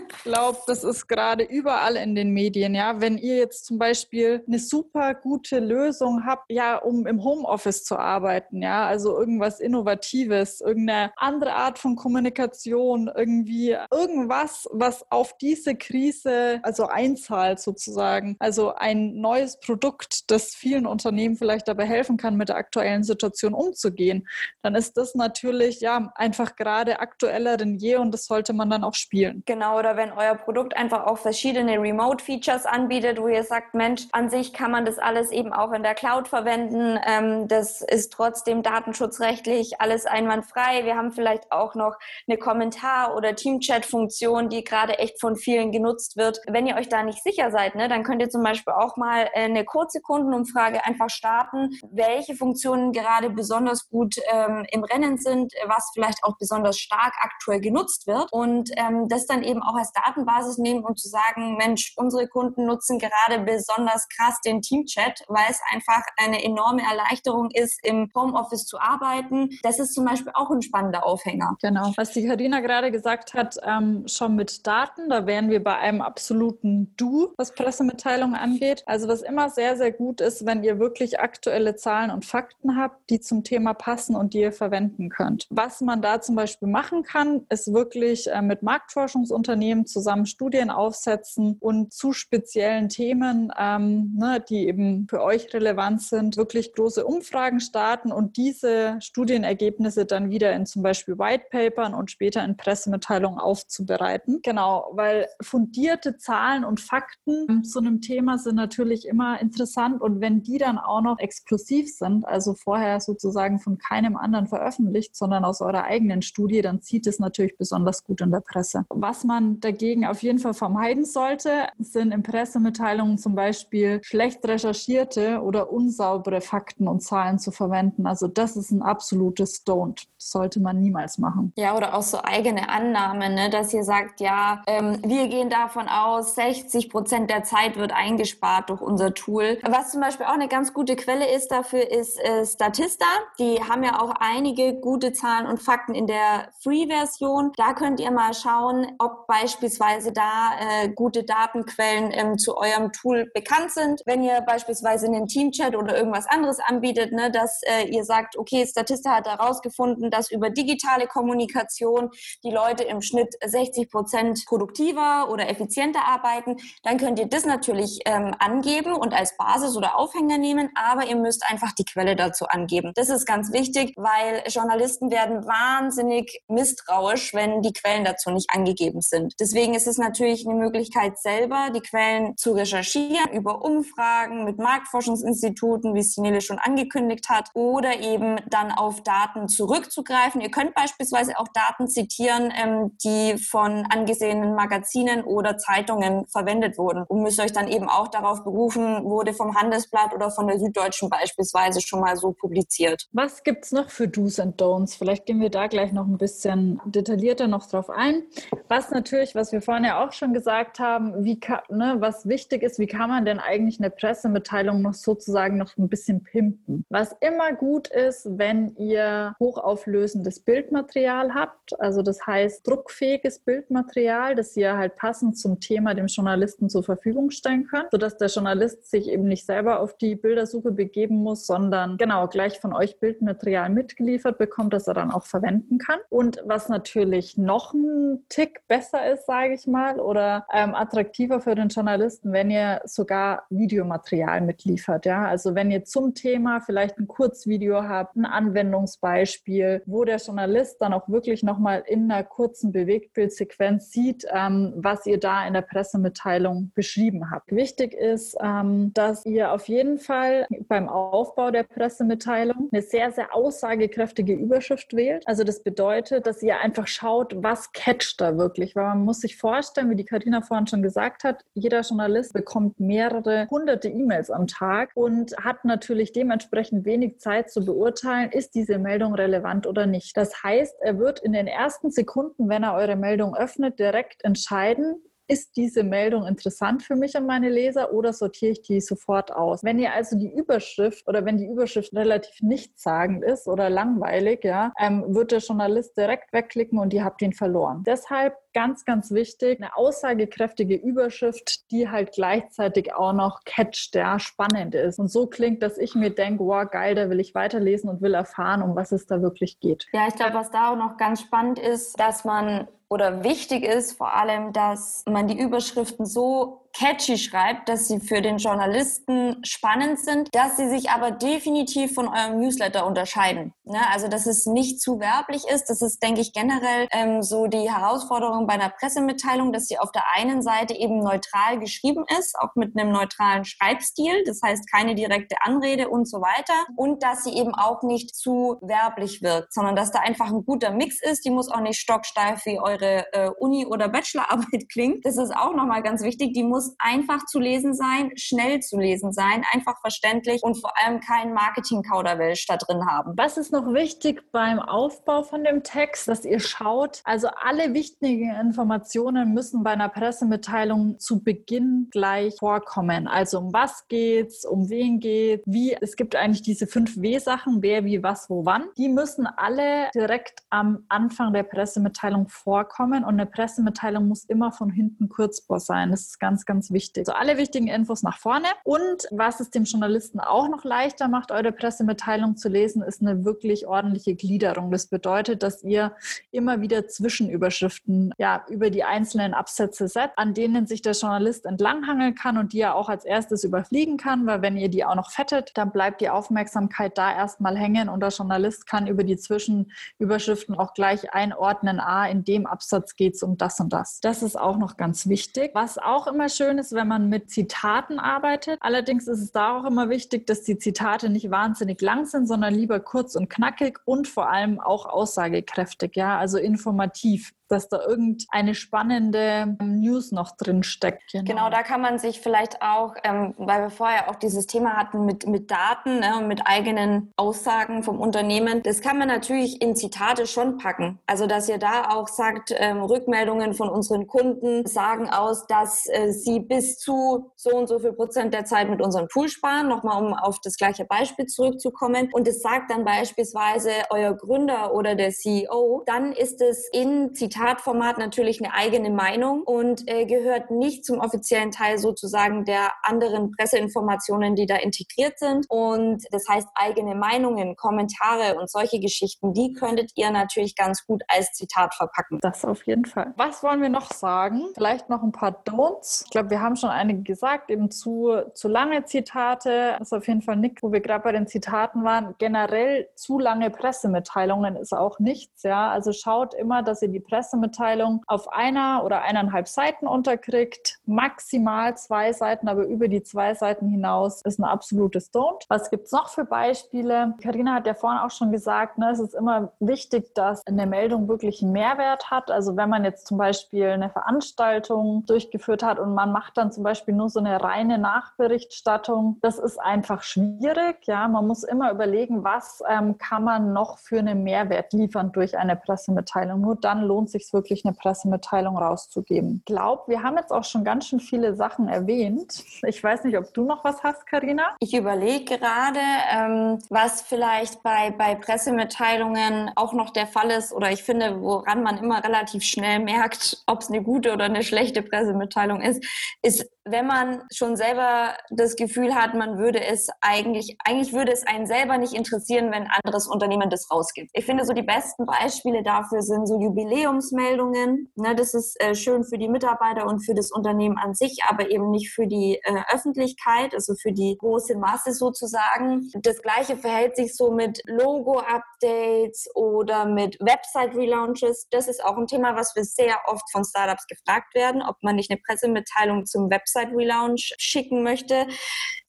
Ich 0.09 0.23
glaube, 0.23 0.59
das 0.67 0.83
ist 0.83 1.07
gerade 1.07 1.43
überall 1.43 1.95
in 1.95 2.15
den 2.15 2.31
Medien. 2.31 2.73
Ja? 2.75 2.99
Wenn 2.99 3.17
ihr 3.17 3.37
jetzt 3.37 3.65
zum 3.65 3.77
Beispiel 3.77 4.43
eine 4.47 4.59
super 4.59 5.13
gute 5.13 5.59
Lösung 5.59 6.25
habt, 6.25 6.51
ja, 6.51 6.77
um 6.77 7.05
im 7.05 7.23
Homeoffice 7.23 7.83
zu 7.83 7.97
arbeiten, 7.97 8.61
ja, 8.61 8.85
also 8.85 9.17
irgendwas 9.17 9.59
Innovatives, 9.59 10.61
irgendeine 10.61 11.11
andere 11.17 11.53
Art 11.53 11.79
von 11.79 11.95
Kommunikation, 11.95 13.11
irgendwie 13.13 13.77
irgendwas, 13.91 14.67
was 14.71 15.09
auf 15.11 15.37
diese 15.37 15.75
Krise 15.75 16.59
also 16.63 16.87
einzahlt 16.87 17.59
sozusagen. 17.59 18.35
Also 18.39 18.73
ein 18.73 19.19
neues 19.19 19.59
Produkt, 19.59 20.31
das 20.31 20.55
vielen 20.55 20.85
Unternehmen 20.85 21.35
vielleicht 21.35 21.67
dabei 21.67 21.85
helfen 21.85 22.17
kann, 22.17 22.35
mit 22.35 22.49
der 22.49 22.57
aktuellen 22.57 23.03
Situation 23.03 23.53
umzugehen, 23.53 24.27
dann 24.61 24.75
ist 24.75 24.97
das 24.97 25.15
natürlich 25.15 25.81
ja 25.81 26.11
einfach 26.15 26.55
gerade 26.55 26.94
aktueller 26.95 27.57
denn 27.57 27.75
je 27.75 27.97
und 27.97 28.11
das 28.11 28.25
sollte 28.25 28.53
man 28.53 28.69
dann 28.69 28.83
auch 28.83 28.93
spielen. 28.93 29.43
Genau, 29.45 29.79
oder 29.79 29.97
wenn 29.97 30.11
euer 30.11 30.35
Produkt 30.35 30.75
einfach 30.75 31.05
auch 31.05 31.17
verschiedene 31.17 31.79
Remote-Features 31.79 32.65
anbietet, 32.65 33.21
wo 33.21 33.27
ihr 33.27 33.43
sagt, 33.43 33.73
Mensch, 33.73 34.03
an 34.11 34.29
sich 34.29 34.53
kann 34.53 34.71
man 34.71 34.85
das 34.85 34.99
alles 34.99 35.31
eben 35.31 35.53
auch 35.53 35.71
in 35.71 35.83
der 35.83 35.95
Cloud 35.95 36.27
verwenden. 36.27 36.99
Ähm, 37.05 37.47
das 37.47 37.81
ist 37.81 38.13
trotzdem 38.13 38.63
datenschutzrechtlich 38.63 39.79
alles 39.79 40.05
einwandfrei. 40.05 40.85
Wir 40.85 40.95
haben 40.95 41.11
vielleicht 41.11 41.51
auch 41.51 41.75
noch 41.75 41.95
eine 42.27 42.37
Kommentar 42.37 42.75
Kommentar- 42.85 43.15
oder 43.15 43.35
Teamchat-Funktion, 43.35 44.49
die 44.49 44.63
gerade 44.63 44.97
echt 44.97 45.19
von 45.19 45.35
vielen 45.35 45.71
genutzt 45.71 46.17
wird. 46.17 46.39
Wenn 46.47 46.67
ihr 46.67 46.75
euch 46.75 46.89
da 46.89 47.03
nicht 47.03 47.21
sicher 47.23 47.51
seid, 47.51 47.75
ne, 47.75 47.87
dann 47.87 48.03
könnt 48.03 48.21
ihr 48.21 48.29
zum 48.29 48.43
Beispiel 48.43 48.73
auch 48.73 48.97
mal 48.97 49.29
äh, 49.33 49.45
eine 49.45 49.65
kurze 49.65 50.01
Kundenumfrage 50.01 50.83
einfach 50.85 51.09
starten, 51.09 51.77
welche 51.91 52.35
Funktionen 52.35 52.91
gerade 52.91 53.29
besonders 53.29 53.87
gut 53.89 54.15
ähm, 54.31 54.65
im 54.71 54.83
Rennen 54.83 55.17
sind, 55.17 55.53
was 55.67 55.91
vielleicht 55.93 56.23
auch 56.23 56.37
besonders 56.37 56.79
stark 56.85 57.13
aktuell 57.21 57.59
genutzt 57.59 58.07
wird 58.07 58.31
und 58.31 58.69
ähm, 58.77 59.07
das 59.09 59.25
dann 59.25 59.43
eben 59.43 59.61
auch 59.61 59.75
als 59.75 59.91
Datenbasis 59.91 60.57
nehmen 60.57 60.83
und 60.83 60.99
zu 60.99 61.09
sagen, 61.09 61.57
Mensch, 61.57 61.93
unsere 61.95 62.27
Kunden 62.27 62.65
nutzen 62.65 62.99
gerade 62.99 63.43
besonders 63.43 64.07
krass 64.09 64.39
den 64.45 64.61
Teamchat, 64.61 65.23
weil 65.27 65.45
es 65.49 65.59
einfach 65.71 66.03
eine 66.17 66.43
enorme 66.43 66.81
Erleichterung 66.83 67.49
ist, 67.51 67.79
im 67.83 68.09
Homeoffice 68.15 68.65
zu 68.65 68.79
arbeiten. 68.79 69.49
Das 69.63 69.79
ist 69.79 69.93
zum 69.93 70.05
Beispiel 70.05 70.31
auch 70.35 70.49
ein 70.51 70.61
spannender 70.61 71.05
Aufhänger. 71.05 71.57
Genau. 71.61 71.91
Was 71.95 72.11
die 72.11 72.27
Karina 72.27 72.59
gerade 72.59 72.91
gesagt 72.91 73.33
hat, 73.33 73.57
ähm, 73.63 74.07
schon 74.07 74.35
mit 74.35 74.65
Daten. 74.67 75.09
Da 75.09 75.25
wären 75.25 75.49
wir 75.49 75.63
bei 75.63 75.77
einem 75.77 76.01
absoluten 76.01 76.93
Du, 76.97 77.33
was 77.37 77.53
Pressemitteilungen 77.53 78.35
angeht. 78.35 78.83
Also 78.85 79.07
was 79.07 79.21
immer 79.21 79.49
sehr, 79.49 79.77
sehr 79.77 79.91
gut 79.91 80.21
ist, 80.21 80.45
wenn 80.45 80.63
ihr 80.63 80.79
wirklich 80.79 81.19
aktuelle 81.19 81.75
Zahlen 81.75 82.11
und 82.11 82.25
Fakten 82.25 82.77
habt, 82.77 83.09
die 83.09 83.19
zum 83.19 83.43
Thema 83.43 83.73
passen 83.73 84.15
und 84.15 84.33
die 84.33 84.41
ihr 84.41 84.51
verwenden 84.51 85.09
könnt. 85.09 85.47
Was 85.49 85.81
man 85.81 86.01
da 86.01 86.21
zum 86.21 86.35
Beispiel 86.35 86.67
machen 86.75 87.03
kann, 87.03 87.45
ist 87.47 87.73
wirklich 87.73 88.29
äh, 88.29 88.41
mit 88.41 88.61
Marktforschungsunternehmen 88.61 89.85
zusammen 89.85 90.25
Studien 90.25 90.69
aufsetzen 90.69 91.55
und 91.61 91.93
zu 91.93 92.11
speziellen 92.11 92.89
Themen, 92.89 93.49
ähm, 93.57 94.13
ne, 94.17 94.43
die 94.49 94.67
eben 94.67 95.07
für 95.09 95.23
euch 95.23 95.53
relevant 95.53 96.01
sind, 96.01 96.35
wirklich 96.35 96.73
große 96.73 97.05
Umfragen 97.05 97.61
starten 97.61 98.11
und 98.11 98.35
diese 98.35 98.97
Studienergebnisse 98.99 100.05
dann 100.05 100.29
wieder 100.31 100.51
in 100.51 100.65
zum 100.65 100.83
Beispiel 100.83 101.17
Whitepapern 101.17 101.93
und 101.93 102.11
später 102.11 102.43
in 102.43 102.57
Pressemitteilungen 102.57 103.39
aufzubereiten. 103.39 104.41
Genau, 104.43 104.91
weil 104.95 105.27
fundierte 105.41 106.17
Zahlen 106.17 106.65
und 106.65 106.81
Fakten 106.81 107.63
zu 107.63 107.79
einem 107.79 108.01
Thema 108.01 108.37
sind 108.37 108.55
natürlich 108.55 109.07
immer 109.07 109.39
interessant 109.39 110.01
und 110.01 110.19
wenn 110.19 110.43
die 110.43 110.57
dann 110.57 110.77
auch 110.77 111.01
noch 111.01 111.19
exklusiv 111.19 111.95
sind, 111.95 112.27
also 112.27 112.53
vorher 112.53 112.99
sozusagen 112.99 113.59
von 113.59 113.77
keinem 113.77 114.17
anderen 114.17 114.47
veröffentlicht, 114.47 115.15
sondern 115.15 115.45
aus 115.45 115.61
eurer 115.61 115.85
eigenen 115.85 116.21
Studie, 116.21 116.64
dann 116.65 116.81
zieht 116.81 117.07
es 117.07 117.19
natürlich 117.19 117.57
besonders 117.57 118.03
gut 118.03 118.21
in 118.21 118.31
der 118.31 118.41
Presse. 118.41 118.85
Was 118.89 119.23
man 119.23 119.59
dagegen 119.59 120.05
auf 120.05 120.23
jeden 120.23 120.39
Fall 120.39 120.53
vermeiden 120.53 121.05
sollte, 121.05 121.67
sind 121.77 122.11
in 122.11 122.23
Pressemitteilungen 122.23 123.17
zum 123.17 123.35
Beispiel 123.35 124.01
schlecht 124.03 124.45
recherchierte 124.47 125.41
oder 125.41 125.71
unsaubere 125.71 126.41
Fakten 126.41 126.87
und 126.87 127.01
Zahlen 127.01 127.39
zu 127.39 127.51
verwenden. 127.51 128.07
Also 128.07 128.27
das 128.27 128.55
ist 128.55 128.71
ein 128.71 128.81
absolutes 128.81 129.65
Don't. 129.65 130.07
Das 130.17 130.31
sollte 130.31 130.59
man 130.59 130.79
niemals 130.79 131.17
machen. 131.17 131.53
Ja, 131.55 131.77
oder 131.77 131.95
auch 131.95 132.01
so 132.01 132.17
eigene 132.23 132.69
Annahmen, 132.69 133.35
ne? 133.35 133.49
dass 133.49 133.73
ihr 133.73 133.83
sagt, 133.83 134.19
ja, 134.21 134.63
ähm, 134.67 134.97
wir 135.05 135.27
gehen 135.27 135.49
davon 135.49 135.87
aus, 135.87 136.35
60 136.35 136.89
Prozent 136.89 137.29
der 137.29 137.43
Zeit 137.43 137.77
wird 137.77 137.91
eingespart 137.93 138.69
durch 138.69 138.81
unser 138.81 139.13
Tool. 139.13 139.59
Was 139.63 139.91
zum 139.91 140.01
Beispiel 140.01 140.25
auch 140.25 140.33
eine 140.33 140.47
ganz 140.47 140.73
gute 140.73 140.95
Quelle 140.95 141.31
ist 141.31 141.49
dafür, 141.49 141.91
ist 141.91 142.19
äh, 142.19 142.45
Statista. 142.45 143.05
Die 143.39 143.61
haben 143.61 143.83
ja 143.83 144.01
auch 144.01 144.13
einige 144.19 144.73
gute 144.79 145.13
Zahlen 145.13 145.45
und 145.45 145.61
Fakten 145.61 145.93
in 145.93 146.07
der 146.07 146.49
Free-Version. 146.63 147.51
Da 147.57 147.73
könnt 147.73 147.99
ihr 147.99 148.11
mal 148.11 148.33
schauen, 148.33 148.87
ob 148.99 149.27
beispielsweise 149.27 150.11
da 150.11 150.51
äh, 150.59 150.89
gute 150.89 151.23
Datenquellen 151.23 152.11
ähm, 152.11 152.37
zu 152.37 152.57
eurem 152.57 152.91
Tool 152.91 153.29
bekannt 153.33 153.71
sind. 153.71 154.01
Wenn 154.05 154.23
ihr 154.23 154.41
beispielsweise 154.41 155.07
einen 155.07 155.27
Teamchat 155.27 155.75
oder 155.75 155.97
irgendwas 155.97 156.27
anderes 156.27 156.59
anbietet, 156.59 157.11
ne, 157.11 157.31
dass 157.31 157.61
äh, 157.63 157.87
ihr 157.89 158.03
sagt, 158.03 158.37
okay, 158.37 158.65
Statista 158.65 159.11
hat 159.11 159.27
herausgefunden, 159.27 160.09
dass 160.09 160.31
über 160.31 160.49
digitale 160.49 161.07
Kommunikation 161.07 162.09
die 162.43 162.51
Leute 162.51 162.83
im 162.83 163.01
Schnitt 163.01 163.35
60 163.43 163.89
Prozent 163.89 164.45
produktiver 164.45 165.29
oder 165.29 165.49
effizienter 165.49 166.05
arbeiten, 166.05 166.57
dann 166.83 166.97
könnt 166.97 167.19
ihr 167.19 167.27
das 167.27 167.45
natürlich 167.45 167.99
ähm, 168.05 168.33
angeben 168.39 168.93
und 168.93 169.13
als 169.13 169.37
Basis 169.37 169.75
oder 169.75 169.97
Aufhänger 169.97 170.37
nehmen, 170.37 170.69
aber 170.75 171.07
ihr 171.07 171.15
müsst 171.15 171.43
einfach 171.49 171.71
die 171.73 171.85
Quelle 171.85 172.15
dazu 172.15 172.45
angeben. 172.47 172.91
Das 172.95 173.09
ist 173.09 173.25
ganz 173.25 173.51
wichtig, 173.51 173.93
weil 173.95 174.43
Journalisten 174.47 175.11
werden 175.11 175.45
wahnsinnig 175.45 176.41
misstrauisch, 176.47 177.33
wenn 177.33 177.61
die 177.61 177.73
Quellen 177.73 178.05
dazu 178.05 178.29
nicht 178.31 178.49
angegeben 178.51 179.01
sind. 179.01 179.33
Deswegen 179.39 179.73
ist 179.73 179.87
es 179.87 179.97
natürlich 179.97 180.47
eine 180.47 180.57
Möglichkeit, 180.57 181.17
selber 181.19 181.69
die 181.73 181.81
Quellen 181.81 182.37
zu 182.37 182.51
recherchieren 182.51 183.31
über 183.33 183.63
Umfragen 183.63 184.45
mit 184.45 184.57
Marktforschungsinstituten, 184.57 185.95
wie 185.95 185.99
es 185.99 186.13
die 186.13 186.21
Nele 186.21 186.41
schon 186.41 186.59
angekündigt 186.59 187.29
hat, 187.29 187.49
oder 187.53 187.99
eben 187.99 188.37
dann 188.49 188.71
auf 188.71 189.01
Daten 189.01 189.47
zurückzugreifen. 189.47 190.41
Ihr 190.41 190.51
könnt 190.51 190.73
beispielsweise 190.73 191.37
auch 191.39 191.47
Daten 191.53 191.87
zitieren, 191.87 192.53
ähm, 192.55 192.97
die 193.03 193.37
von 193.37 193.85
angesehenen 193.89 194.55
Magazinen 194.55 195.23
oder 195.23 195.57
Zeitungen 195.57 196.27
verwendet 196.27 196.77
wurden 196.77 197.03
und 197.07 197.21
müsst 197.21 197.39
euch 197.39 197.53
dann 197.53 197.67
eben 197.67 197.89
auch 197.89 198.07
darauf 198.07 198.43
berufen, 198.43 199.03
wurde 199.03 199.33
vom 199.33 199.55
Handelsblatt 199.55 200.13
oder 200.13 200.31
von 200.31 200.47
der 200.47 200.59
Süddeutschen 200.59 201.09
beispielsweise 201.09 201.81
schon 201.81 202.01
mal 202.01 202.17
so 202.17 202.31
publiziert. 202.31 203.07
Was 203.11 203.43
gibt 203.43 203.65
es 203.65 203.71
noch 203.71 203.89
für 203.89 204.07
Do's 204.07 204.39
and 204.39 204.61
Don'ts? 204.61 204.97
Vielleicht 204.97 205.25
gehen 205.25 205.41
wir 205.41 205.49
da 205.49 205.67
gleich 205.67 205.91
noch 205.91 206.05
ein 206.05 206.17
bisschen 206.17 206.34
detaillierter 206.43 207.47
noch 207.47 207.67
drauf 207.67 207.89
ein. 207.89 208.23
Was 208.67 208.91
natürlich, 208.91 209.35
was 209.35 209.51
wir 209.51 209.61
vorhin 209.61 209.85
ja 209.85 210.03
auch 210.03 210.11
schon 210.11 210.33
gesagt 210.33 210.79
haben, 210.79 211.23
wie 211.23 211.39
ne, 211.69 211.95
was 211.99 212.27
wichtig 212.27 212.63
ist, 212.63 212.79
wie 212.79 212.87
kann 212.87 213.09
man 213.09 213.25
denn 213.25 213.39
eigentlich 213.39 213.79
eine 213.79 213.89
Pressemitteilung 213.89 214.81
noch 214.81 214.93
sozusagen 214.93 215.57
noch 215.57 215.77
ein 215.77 215.89
bisschen 215.89 216.23
pimpen? 216.23 216.85
Was 216.89 217.15
immer 217.21 217.53
gut 217.53 217.87
ist, 217.87 218.27
wenn 218.37 218.75
ihr 218.75 219.35
hochauflösendes 219.39 220.39
Bildmaterial 220.39 221.33
habt, 221.33 221.79
also 221.79 222.01
das 222.01 222.25
heißt 222.25 222.67
druckfähiges 222.67 223.39
Bildmaterial, 223.39 224.35
das 224.35 224.55
ihr 224.57 224.77
halt 224.77 224.95
passend 224.95 225.37
zum 225.37 225.59
Thema 225.59 225.93
dem 225.93 226.07
Journalisten 226.07 226.69
zur 226.69 226.83
Verfügung 226.83 227.31
stellen 227.31 227.67
könnt, 227.67 227.91
sodass 227.91 228.17
der 228.17 228.27
Journalist 228.27 228.89
sich 228.89 229.09
eben 229.09 229.27
nicht 229.27 229.45
selber 229.45 229.79
auf 229.79 229.97
die 229.97 230.15
Bildersuche 230.15 230.71
begeben 230.71 231.17
muss, 231.17 231.45
sondern 231.45 231.97
genau 231.97 232.27
gleich 232.27 232.59
von 232.59 232.73
euch 232.73 232.99
Bildmaterial 232.99 233.69
mitgeliefert 233.69 234.37
bekommt, 234.37 234.73
das 234.73 234.87
er 234.87 234.93
dann 234.93 235.11
auch 235.11 235.25
verwenden 235.25 235.77
kann. 235.77 235.99
Und 236.09 236.24
was 236.45 236.69
natürlich 236.69 237.37
noch 237.37 237.73
ein 237.73 238.25
Tick 238.29 238.61
besser 238.67 239.11
ist, 239.11 239.25
sage 239.25 239.53
ich 239.53 239.67
mal, 239.67 239.99
oder 239.99 240.45
ähm, 240.53 240.75
attraktiver 240.75 241.39
für 241.41 241.55
den 241.55 241.69
Journalisten, 241.69 242.31
wenn 242.31 242.51
ihr 242.51 242.81
sogar 242.85 243.43
Videomaterial 243.49 244.41
mitliefert. 244.41 245.05
Ja? 245.05 245.25
Also 245.25 245.55
wenn 245.55 245.71
ihr 245.71 245.83
zum 245.83 246.13
Thema 246.13 246.61
vielleicht 246.61 246.97
ein 246.97 247.07
Kurzvideo 247.07 247.83
habt, 247.83 248.15
ein 248.15 248.25
Anwendungsbeispiel, 248.25 249.83
wo 249.85 250.03
der 250.03 250.17
Journalist 250.17 250.81
dann 250.81 250.93
auch 250.93 251.09
wirklich 251.09 251.43
nochmal 251.43 251.83
in 251.87 252.11
einer 252.11 252.23
kurzen 252.23 252.71
Bewegtbildsequenz 252.71 253.91
sieht, 253.91 254.25
ähm, 254.31 254.73
was 254.75 255.05
ihr 255.05 255.19
da 255.19 255.45
in 255.47 255.53
der 255.53 255.61
Pressemitteilung 255.61 256.71
beschrieben 256.75 257.31
habt. 257.31 257.51
Wichtig 257.51 257.93
ist, 257.93 258.37
ähm, 258.41 258.91
dass 258.93 259.25
ihr 259.25 259.51
auf 259.51 259.67
jeden 259.67 259.99
Fall 259.99 260.47
beim 260.67 260.89
Aufbau 260.89 261.51
der 261.51 261.63
Pressemitteilung 261.63 262.69
eine 262.71 262.81
sehr, 262.81 263.11
sehr 263.11 263.35
aussagekräftige 263.35 264.33
Überschrift 264.33 264.95
wählt. 264.95 265.27
Also 265.27 265.43
das 265.43 265.63
bedeutet, 265.63 266.14
dass 266.21 266.41
ihr 266.41 266.59
einfach 266.59 266.87
schaut, 266.87 267.33
was 267.43 267.71
catcht 267.71 268.21
da 268.21 268.37
wirklich. 268.37 268.75
Weil 268.75 268.85
man 268.85 269.05
muss 269.05 269.21
sich 269.21 269.37
vorstellen, 269.37 269.89
wie 269.89 269.95
die 269.95 270.05
Karina 270.05 270.41
vorhin 270.41 270.67
schon 270.67 270.81
gesagt 270.81 271.23
hat, 271.23 271.43
jeder 271.53 271.81
Journalist 271.81 272.33
bekommt 272.33 272.79
mehrere 272.79 273.47
hunderte 273.49 273.89
E-Mails 273.89 274.29
am 274.31 274.47
Tag 274.47 274.91
und 274.95 275.35
hat 275.37 275.65
natürlich 275.65 276.11
dementsprechend 276.11 276.85
wenig 276.85 277.19
Zeit 277.19 277.51
zu 277.51 277.63
beurteilen, 277.63 278.31
ist 278.31 278.55
diese 278.55 278.77
Meldung 278.77 279.15
relevant 279.15 279.67
oder 279.67 279.85
nicht. 279.85 280.15
Das 280.17 280.43
heißt, 280.43 280.75
er 280.81 280.99
wird 280.99 281.19
in 281.19 281.33
den 281.33 281.47
ersten 281.47 281.91
Sekunden, 281.91 282.49
wenn 282.49 282.63
er 282.63 282.75
eure 282.75 282.95
Meldung 282.95 283.35
öffnet, 283.35 283.79
direkt 283.79 284.23
entscheiden, 284.23 285.01
ist 285.27 285.57
diese 285.57 285.83
Meldung 285.83 286.25
interessant 286.25 286.83
für 286.83 286.95
mich 286.95 287.15
und 287.15 287.25
meine 287.25 287.49
Leser 287.49 287.93
oder 287.93 288.13
sortiere 288.13 288.51
ich 288.51 288.61
die 288.61 288.81
sofort 288.81 289.31
aus? 289.31 289.63
Wenn 289.63 289.79
ihr 289.79 289.93
also 289.93 290.17
die 290.17 290.31
Überschrift 290.31 291.07
oder 291.07 291.25
wenn 291.25 291.37
die 291.37 291.47
Überschrift 291.47 291.93
relativ 291.93 292.41
nichtssagend 292.41 293.23
ist 293.23 293.47
oder 293.47 293.69
langweilig, 293.69 294.43
ja, 294.43 294.73
ähm, 294.79 295.03
wird 295.15 295.31
der 295.31 295.39
Journalist 295.39 295.97
direkt 295.97 296.31
wegklicken 296.33 296.79
und 296.79 296.93
ihr 296.93 297.03
habt 297.03 297.21
ihn 297.21 297.33
verloren. 297.33 297.83
Deshalb 297.85 298.35
ganz, 298.55 298.85
ganz 298.85 299.11
wichtig, 299.11 299.59
eine 299.59 299.75
aussagekräftige 299.75 300.75
Überschrift, 300.75 301.69
die 301.71 301.89
halt 301.89 302.13
gleichzeitig 302.13 302.93
auch 302.93 303.13
noch 303.13 303.43
catcht, 303.43 303.93
der 303.93 304.17
spannend 304.19 304.73
ist. 304.73 304.97
Und 304.97 305.09
so 305.09 305.27
klingt, 305.27 305.61
dass 305.61 305.77
ich 305.77 305.93
mir 305.93 306.09
denke, 306.09 306.45
wow, 306.45 306.65
geil, 306.69 306.95
da 306.95 307.09
will 307.09 307.19
ich 307.19 307.35
weiterlesen 307.35 307.89
und 307.89 308.01
will 308.01 308.13
erfahren, 308.13 308.61
um 308.61 308.75
was 308.75 308.93
es 308.93 309.05
da 309.05 309.21
wirklich 309.21 309.59
geht. 309.59 309.85
Ja, 309.93 310.07
ich 310.07 310.15
glaube, 310.15 310.35
was 310.35 310.51
da 310.51 310.71
auch 310.71 310.77
noch 310.77 310.97
ganz 310.97 311.21
spannend 311.21 311.59
ist, 311.59 311.99
dass 311.99 312.23
man 312.23 312.67
oder 312.95 313.25
wichtig 313.25 313.65
ist 313.65 313.97
vor 313.97 314.13
allem, 314.13 314.53
dass 314.53 315.03
man 315.05 315.27
die 315.27 315.37
Überschriften 315.37 316.05
so 316.05 316.64
catchy 316.77 317.17
schreibt, 317.17 317.69
dass 317.69 317.87
sie 317.87 317.99
für 317.99 318.21
den 318.21 318.37
Journalisten 318.37 319.37
spannend 319.43 319.99
sind, 319.99 320.29
dass 320.33 320.57
sie 320.57 320.69
sich 320.69 320.89
aber 320.89 321.11
definitiv 321.11 321.93
von 321.93 322.07
eurem 322.07 322.39
Newsletter 322.39 322.85
unterscheiden. 322.85 323.53
Ne? 323.63 323.79
Also, 323.91 324.07
dass 324.07 324.25
es 324.25 324.45
nicht 324.45 324.81
zu 324.81 324.99
werblich 324.99 325.43
ist. 325.47 325.69
Das 325.69 325.81
ist, 325.81 326.03
denke 326.03 326.21
ich, 326.21 326.33
generell 326.33 326.87
ähm, 326.91 327.23
so 327.23 327.47
die 327.47 327.71
Herausforderung 327.71 328.45
bei 328.45 328.53
einer 328.53 328.69
Pressemitteilung, 328.69 329.53
dass 329.53 329.67
sie 329.67 329.79
auf 329.79 329.91
der 329.91 330.03
einen 330.15 330.41
Seite 330.41 330.75
eben 330.75 330.99
neutral 330.99 331.59
geschrieben 331.59 332.03
ist, 332.19 332.37
auch 332.37 332.55
mit 332.55 332.77
einem 332.77 332.91
neutralen 332.91 333.45
Schreibstil. 333.45 334.23
Das 334.25 334.41
heißt, 334.43 334.69
keine 334.69 334.95
direkte 334.95 335.35
Anrede 335.41 335.89
und 335.89 336.09
so 336.09 336.19
weiter. 336.19 336.53
Und 336.75 337.03
dass 337.03 337.23
sie 337.23 337.33
eben 337.35 337.55
auch 337.55 337.83
nicht 337.83 338.15
zu 338.15 338.57
werblich 338.61 339.21
wirkt, 339.21 339.53
sondern 339.53 339.75
dass 339.75 339.91
da 339.91 339.99
einfach 339.99 340.27
ein 340.27 340.45
guter 340.45 340.71
Mix 340.71 341.01
ist. 341.01 341.25
Die 341.25 341.31
muss 341.31 341.49
auch 341.49 341.61
nicht 341.61 341.79
stocksteif 341.79 342.45
wie 342.45 342.59
eure 342.59 343.05
äh, 343.13 343.29
Uni- 343.39 343.65
oder 343.65 343.87
Bachelorarbeit 343.87 344.69
klingen. 344.71 344.99
Das 345.03 345.17
ist 345.17 345.35
auch 345.35 345.53
nochmal 345.55 345.81
ganz 345.81 346.03
wichtig. 346.03 346.33
Die 346.33 346.43
muss 346.43 346.64
muss 346.65 346.75
einfach 346.79 347.25
zu 347.25 347.39
lesen 347.39 347.73
sein, 347.73 348.11
schnell 348.15 348.59
zu 348.59 348.77
lesen 348.77 349.11
sein, 349.11 349.43
einfach 349.53 349.79
verständlich 349.81 350.41
und 350.43 350.55
vor 350.55 350.71
allem 350.77 350.99
keinen 350.99 351.33
Marketing-Kauderwelsch 351.33 352.45
da 352.47 352.57
drin 352.57 352.85
haben. 352.85 353.13
Was 353.17 353.37
ist 353.37 353.51
noch 353.51 353.73
wichtig 353.73 354.23
beim 354.31 354.59
Aufbau 354.59 355.23
von 355.23 355.43
dem 355.43 355.63
Text, 355.63 356.07
dass 356.07 356.25
ihr 356.25 356.39
schaut, 356.39 357.01
also 357.03 357.27
alle 357.41 357.73
wichtigen 357.73 358.33
Informationen 358.35 359.33
müssen 359.33 359.63
bei 359.63 359.71
einer 359.71 359.89
Pressemitteilung 359.89 360.99
zu 360.99 361.23
Beginn 361.23 361.87
gleich 361.91 362.35
vorkommen. 362.39 363.07
Also 363.07 363.39
um 363.39 363.53
was 363.53 363.87
geht's, 363.87 364.45
um 364.45 364.69
wen 364.69 364.99
geht's, 364.99 365.43
wie, 365.45 365.75
es 365.79 365.95
gibt 365.95 366.15
eigentlich 366.15 366.41
diese 366.41 366.67
fünf 366.67 366.97
W-Sachen, 366.97 367.61
wer, 367.61 367.85
wie, 367.85 368.01
was, 368.03 368.29
wo, 368.29 368.45
wann. 368.45 368.65
Die 368.77 368.89
müssen 368.89 369.27
alle 369.27 369.89
direkt 369.93 370.39
am 370.49 370.85
Anfang 370.89 371.33
der 371.33 371.43
Pressemitteilung 371.43 372.27
vorkommen 372.27 373.03
und 373.03 373.13
eine 373.13 373.25
Pressemitteilung 373.25 374.07
muss 374.07 374.25
immer 374.25 374.51
von 374.51 374.69
hinten 374.69 375.09
kurzbar 375.09 375.59
sein. 375.59 375.91
Das 375.91 376.01
ist 376.01 376.19
ganz, 376.19 376.45
ganz 376.45 376.54
ganz 376.55 376.71
wichtig. 376.71 377.05
So 377.05 377.11
alle 377.11 377.37
wichtigen 377.37 377.67
Infos 377.67 378.01
nach 378.01 378.17
vorne. 378.17 378.47
Und 378.63 379.07
was 379.11 379.41
es 379.41 379.49
dem 379.49 379.65
Journalisten 379.65 380.21
auch 380.21 380.47
noch 380.47 380.63
leichter 380.63 381.09
macht, 381.09 381.31
eure 381.31 381.51
Pressemitteilung 381.51 382.37
zu 382.37 382.47
lesen, 382.47 382.81
ist 382.81 383.01
eine 383.01 383.25
wirklich 383.25 383.67
ordentliche 383.67 384.15
Gliederung. 384.15 384.71
Das 384.71 384.87
bedeutet, 384.87 385.43
dass 385.43 385.63
ihr 385.63 385.91
immer 386.31 386.61
wieder 386.61 386.87
Zwischenüberschriften 386.87 388.13
ja, 388.17 388.45
über 388.49 388.69
die 388.69 388.85
einzelnen 388.85 389.33
Absätze 389.33 389.89
setzt, 389.89 390.17
an 390.17 390.33
denen 390.33 390.65
sich 390.65 390.81
der 390.81 390.93
Journalist 390.93 391.45
entlanghangeln 391.45 392.15
kann 392.15 392.37
und 392.37 392.53
die 392.53 392.61
er 392.61 392.75
auch 392.75 392.87
als 392.87 393.03
erstes 393.03 393.43
überfliegen 393.43 393.97
kann, 393.97 394.25
weil 394.25 394.41
wenn 394.41 394.55
ihr 394.55 394.69
die 394.69 394.85
auch 394.85 394.95
noch 394.95 395.11
fettet, 395.11 395.51
dann 395.55 395.73
bleibt 395.73 395.99
die 395.99 396.09
Aufmerksamkeit 396.09 396.97
da 396.97 397.13
erstmal 397.13 397.57
hängen 397.57 397.89
und 397.89 397.99
der 397.99 398.09
Journalist 398.09 398.65
kann 398.65 398.87
über 398.87 399.03
die 399.03 399.17
Zwischenüberschriften 399.17 400.55
auch 400.55 400.73
gleich 400.73 401.13
einordnen, 401.13 401.81
ah, 401.81 402.07
in 402.07 402.23
dem 402.23 402.45
Absatz 402.45 402.95
geht 402.95 403.15
es 403.15 403.23
um 403.23 403.37
das 403.37 403.59
und 403.59 403.73
das. 403.73 403.99
Das 403.99 404.23
ist 404.23 404.39
auch 404.39 404.57
noch 404.57 404.77
ganz 404.77 405.09
wichtig. 405.09 405.51
Was 405.53 405.77
auch 405.77 406.07
immer 406.07 406.29
schön 406.29 406.44
schön 406.45 406.57
ist, 406.59 406.73
wenn 406.73 406.87
man 406.87 407.09
mit 407.09 407.29
Zitaten 407.31 407.99
arbeitet. 407.99 408.57
Allerdings 408.61 409.07
ist 409.07 409.19
es 409.19 409.31
da 409.31 409.57
auch 409.57 409.65
immer 409.65 409.89
wichtig, 409.89 410.27
dass 410.27 410.43
die 410.43 410.57
Zitate 410.57 411.09
nicht 411.09 411.31
wahnsinnig 411.31 411.81
lang 411.81 412.05
sind, 412.05 412.27
sondern 412.27 412.53
lieber 412.53 412.79
kurz 412.79 413.15
und 413.15 413.29
knackig 413.29 413.79
und 413.85 414.07
vor 414.07 414.29
allem 414.29 414.59
auch 414.59 414.85
aussagekräftig, 414.85 415.95
ja, 415.95 416.19
also 416.19 416.37
informativ 416.37 417.33
dass 417.47 417.69
da 417.69 417.79
irgendeine 417.81 418.55
spannende 418.55 419.55
ähm, 419.59 419.79
News 419.79 420.11
noch 420.11 420.35
drin 420.35 420.63
steckt. 420.63 421.11
Genau. 421.11 421.23
genau, 421.25 421.49
da 421.49 421.63
kann 421.63 421.81
man 421.81 421.99
sich 421.99 422.19
vielleicht 422.19 422.61
auch, 422.61 422.95
ähm, 423.03 423.33
weil 423.37 423.61
wir 423.61 423.69
vorher 423.69 424.09
auch 424.09 424.15
dieses 424.15 424.47
Thema 424.47 424.75
hatten 424.77 425.05
mit, 425.05 425.27
mit 425.27 425.51
Daten 425.51 425.99
ne, 425.99 426.17
und 426.17 426.27
mit 426.27 426.41
eigenen 426.45 427.13
Aussagen 427.15 427.83
vom 427.83 427.99
Unternehmen, 427.99 428.61
das 428.63 428.81
kann 428.81 428.97
man 428.97 429.07
natürlich 429.07 429.61
in 429.61 429.75
Zitate 429.75 430.27
schon 430.27 430.57
packen. 430.57 430.99
Also, 431.05 431.27
dass 431.27 431.47
ihr 431.49 431.57
da 431.57 431.89
auch 431.91 432.07
sagt, 432.07 432.53
ähm, 432.55 432.81
Rückmeldungen 432.81 433.53
von 433.53 433.69
unseren 433.69 434.07
Kunden 434.07 434.65
sagen 434.65 435.09
aus, 435.09 435.45
dass 435.47 435.87
äh, 435.87 436.11
sie 436.11 436.39
bis 436.39 436.79
zu 436.79 437.31
so 437.35 437.51
und 437.51 437.67
so 437.67 437.79
viel 437.79 437.93
Prozent 437.93 438.33
der 438.33 438.45
Zeit 438.45 438.69
mit 438.69 438.81
unserem 438.81 439.07
Tool 439.07 439.29
sparen. 439.29 439.67
Nochmal, 439.67 440.01
um 440.03 440.13
auf 440.13 440.39
das 440.43 440.57
gleiche 440.57 440.85
Beispiel 440.85 441.25
zurückzukommen. 441.27 442.09
Und 442.11 442.27
es 442.27 442.41
sagt 442.41 442.71
dann 442.71 442.85
beispielsweise 442.85 443.69
euer 443.89 444.15
Gründer 444.15 444.73
oder 444.73 444.95
der 444.95 445.11
CEO, 445.11 445.83
dann 445.85 446.11
ist 446.11 446.41
es 446.41 446.67
in 446.71 447.13
Zitate 447.13 447.34
Zitatformat 447.35 447.97
natürlich 447.97 448.41
eine 448.41 448.53
eigene 448.53 448.89
Meinung 448.89 449.43
und 449.43 449.83
äh, 449.87 450.05
gehört 450.05 450.51
nicht 450.51 450.85
zum 450.85 450.99
offiziellen 450.99 451.51
Teil 451.51 451.77
sozusagen 451.77 452.45
der 452.45 452.71
anderen 452.81 453.31
Presseinformationen, 453.31 454.35
die 454.35 454.45
da 454.45 454.55
integriert 454.55 455.19
sind. 455.19 455.45
Und 455.49 456.03
das 456.11 456.29
heißt, 456.29 456.47
eigene 456.55 456.95
Meinungen, 456.95 457.57
Kommentare 457.57 458.39
und 458.39 458.49
solche 458.49 458.79
Geschichten, 458.79 459.33
die 459.33 459.51
könntet 459.51 459.91
ihr 459.95 460.11
natürlich 460.11 460.55
ganz 460.55 460.85
gut 460.87 461.03
als 461.09 461.31
Zitat 461.33 461.75
verpacken. 461.75 462.19
Das 462.21 462.45
auf 462.45 462.65
jeden 462.65 462.85
Fall. 462.85 463.13
Was 463.17 463.43
wollen 463.43 463.61
wir 463.61 463.69
noch 463.69 463.91
sagen? 463.91 464.45
Vielleicht 464.53 464.89
noch 464.89 465.03
ein 465.03 465.11
paar 465.11 465.43
Don'ts. 465.43 466.03
Ich 466.05 466.11
glaube, 466.11 466.29
wir 466.29 466.41
haben 466.41 466.55
schon 466.55 466.69
einige 466.69 467.01
gesagt, 467.01 467.49
eben 467.49 467.69
zu, 467.69 468.15
zu 468.33 468.47
lange 468.47 468.85
Zitate. 468.85 469.75
Das 469.79 469.89
ist 469.89 469.93
auf 469.93 470.07
jeden 470.07 470.21
Fall 470.21 470.37
nichts, 470.37 470.63
wo 470.63 470.71
wir 470.71 470.79
gerade 470.79 471.03
bei 471.03 471.11
den 471.11 471.27
Zitaten 471.27 471.83
waren. 471.83 472.15
Generell 472.17 472.87
zu 472.95 473.19
lange 473.19 473.49
Pressemitteilungen 473.49 474.55
ist 474.55 474.73
auch 474.73 474.99
nichts. 474.99 475.43
Ja, 475.43 475.69
also 475.69 475.91
schaut 475.91 476.33
immer, 476.33 476.63
dass 476.63 476.81
ihr 476.81 476.87
die 476.87 477.01
Presse 477.01 477.24
Pressemitteilung 477.25 478.03
auf 478.07 478.31
einer 478.31 478.83
oder 478.85 479.01
eineinhalb 479.01 479.47
Seiten 479.47 479.87
unterkriegt, 479.87 480.77
maximal 480.85 481.75
zwei 481.75 482.13
Seiten, 482.13 482.47
aber 482.47 482.65
über 482.65 482.87
die 482.87 483.01
zwei 483.01 483.33
Seiten 483.33 483.67
hinaus 483.67 484.21
ist 484.21 484.39
ein 484.39 484.43
absolutes 484.43 485.11
Don't. 485.11 485.45
Was 485.49 485.71
gibt 485.71 485.85
es 485.87 485.91
noch 485.91 486.09
für 486.09 486.25
Beispiele? 486.25 487.15
Karina 487.21 487.55
hat 487.55 487.65
ja 487.67 487.73
vorhin 487.73 487.99
auch 487.99 488.11
schon 488.11 488.31
gesagt, 488.31 488.77
ne, 488.77 488.91
es 488.91 488.99
ist 488.99 489.15
immer 489.15 489.53
wichtig, 489.59 490.13
dass 490.13 490.45
eine 490.45 490.67
Meldung 490.67 491.07
wirklich 491.07 491.41
einen 491.41 491.51
Mehrwert 491.51 492.11
hat. 492.11 492.29
Also 492.29 492.55
wenn 492.57 492.69
man 492.69 492.83
jetzt 492.83 493.07
zum 493.07 493.17
Beispiel 493.17 493.69
eine 493.69 493.89
Veranstaltung 493.89 495.05
durchgeführt 495.07 495.63
hat 495.63 495.79
und 495.79 495.95
man 495.95 496.11
macht 496.11 496.37
dann 496.37 496.51
zum 496.51 496.63
Beispiel 496.63 496.93
nur 496.93 497.09
so 497.09 497.19
eine 497.19 497.41
reine 497.41 497.79
Nachberichterstattung, 497.79 499.17
das 499.21 499.39
ist 499.39 499.59
einfach 499.59 500.03
schwierig. 500.03 500.77
Ja, 500.83 501.07
man 501.07 501.25
muss 501.25 501.43
immer 501.43 501.71
überlegen, 501.71 502.23
was 502.23 502.61
ähm, 502.69 502.97
kann 502.99 503.23
man 503.23 503.53
noch 503.53 503.79
für 503.79 503.97
einen 503.97 504.23
Mehrwert 504.23 504.73
liefern 504.73 505.11
durch 505.11 505.37
eine 505.37 505.55
Pressemitteilung. 505.55 506.41
Nur 506.41 506.55
dann 506.55 506.83
lohnt 506.83 507.09
sich 507.09 507.14
sich 507.19 507.33
wirklich 507.33 507.65
eine 507.65 507.73
Pressemitteilung 507.73 508.57
rauszugeben. 508.57 509.37
Ich 509.39 509.45
glaube, 509.45 509.83
wir 509.87 510.03
haben 510.03 510.17
jetzt 510.17 510.31
auch 510.31 510.43
schon 510.43 510.63
ganz 510.63 510.87
schön 510.87 510.99
viele 510.99 511.35
Sachen 511.35 511.67
erwähnt. 511.67 512.43
Ich 512.63 512.83
weiß 512.83 513.03
nicht, 513.03 513.17
ob 513.17 513.33
du 513.33 513.45
noch 513.45 513.63
was 513.63 513.83
hast, 513.83 514.05
Karina. 514.07 514.55
Ich 514.59 514.73
überlege 514.73 515.37
gerade, 515.37 515.79
ähm, 516.11 516.59
was 516.69 517.01
vielleicht 517.01 517.63
bei, 517.63 517.91
bei 517.91 518.15
Pressemitteilungen 518.15 519.51
auch 519.55 519.73
noch 519.73 519.91
der 519.91 520.07
Fall 520.07 520.31
ist 520.31 520.53
oder 520.53 520.71
ich 520.71 520.83
finde, 520.83 521.21
woran 521.21 521.63
man 521.63 521.77
immer 521.77 522.03
relativ 522.03 522.43
schnell 522.43 522.79
merkt, 522.79 523.43
ob 523.47 523.61
es 523.61 523.69
eine 523.69 523.81
gute 523.81 524.13
oder 524.13 524.25
eine 524.25 524.43
schlechte 524.43 524.81
Pressemitteilung 524.81 525.61
ist, 525.61 525.83
ist 526.21 526.49
wenn 526.67 526.87
man 526.87 527.21
schon 527.31 527.55
selber 527.55 528.15
das 528.31 528.55
Gefühl 528.55 528.95
hat, 528.95 529.13
man 529.13 529.37
würde 529.37 529.63
es 529.63 529.87
eigentlich, 530.01 530.57
eigentlich 530.65 530.93
würde 530.93 531.11
es 531.11 531.25
einen 531.25 531.45
selber 531.45 531.77
nicht 531.77 531.93
interessieren, 531.93 532.51
wenn 532.51 532.63
ein 532.63 532.71
anderes 532.83 533.07
Unternehmen 533.07 533.51
das 533.51 533.69
rausgibt. 533.71 534.09
Ich 534.13 534.25
finde 534.25 534.45
so 534.45 534.53
die 534.53 534.63
besten 534.63 535.05
Beispiele 535.05 535.61
dafür 535.61 536.01
sind 536.01 536.27
so 536.27 536.41
Jubiläumsmeldungen. 536.41 537.91
Ne, 537.95 538.15
das 538.15 538.33
ist 538.33 538.59
äh, 538.59 538.73
schön 538.73 539.03
für 539.03 539.19
die 539.19 539.29
Mitarbeiter 539.29 539.85
und 539.85 539.99
für 539.99 540.15
das 540.15 540.31
Unternehmen 540.31 540.77
an 540.77 540.95
sich, 540.95 541.19
aber 541.27 541.51
eben 541.51 541.69
nicht 541.69 541.91
für 541.91 542.07
die 542.07 542.39
äh, 542.43 542.63
Öffentlichkeit, 542.73 543.53
also 543.53 543.75
für 543.75 543.91
die 543.91 544.17
große 544.19 544.57
Masse 544.57 544.91
sozusagen. 544.93 545.91
Das 546.01 546.21
gleiche 546.21 546.57
verhält 546.57 546.95
sich 546.95 547.15
so 547.15 547.31
mit 547.31 547.61
Logo-Updates 547.67 549.29
oder 549.35 549.85
mit 549.85 550.17
Website-Relaunches. 550.19 551.47
Das 551.51 551.67
ist 551.67 551.83
auch 551.83 551.97
ein 551.97 552.07
Thema, 552.07 552.35
was 552.35 552.55
wir 552.55 552.63
sehr 552.63 552.97
oft 553.05 553.31
von 553.31 553.43
Startups 553.43 553.85
gefragt 553.85 554.33
werden, 554.33 554.63
ob 554.63 554.81
man 554.81 554.95
nicht 554.95 555.11
eine 555.11 555.19
Pressemitteilung 555.19 556.07
zum 556.07 556.31
Website 556.31 556.54
Website-Relaunch 556.55 557.33
schicken 557.37 557.83
möchte, 557.83 558.27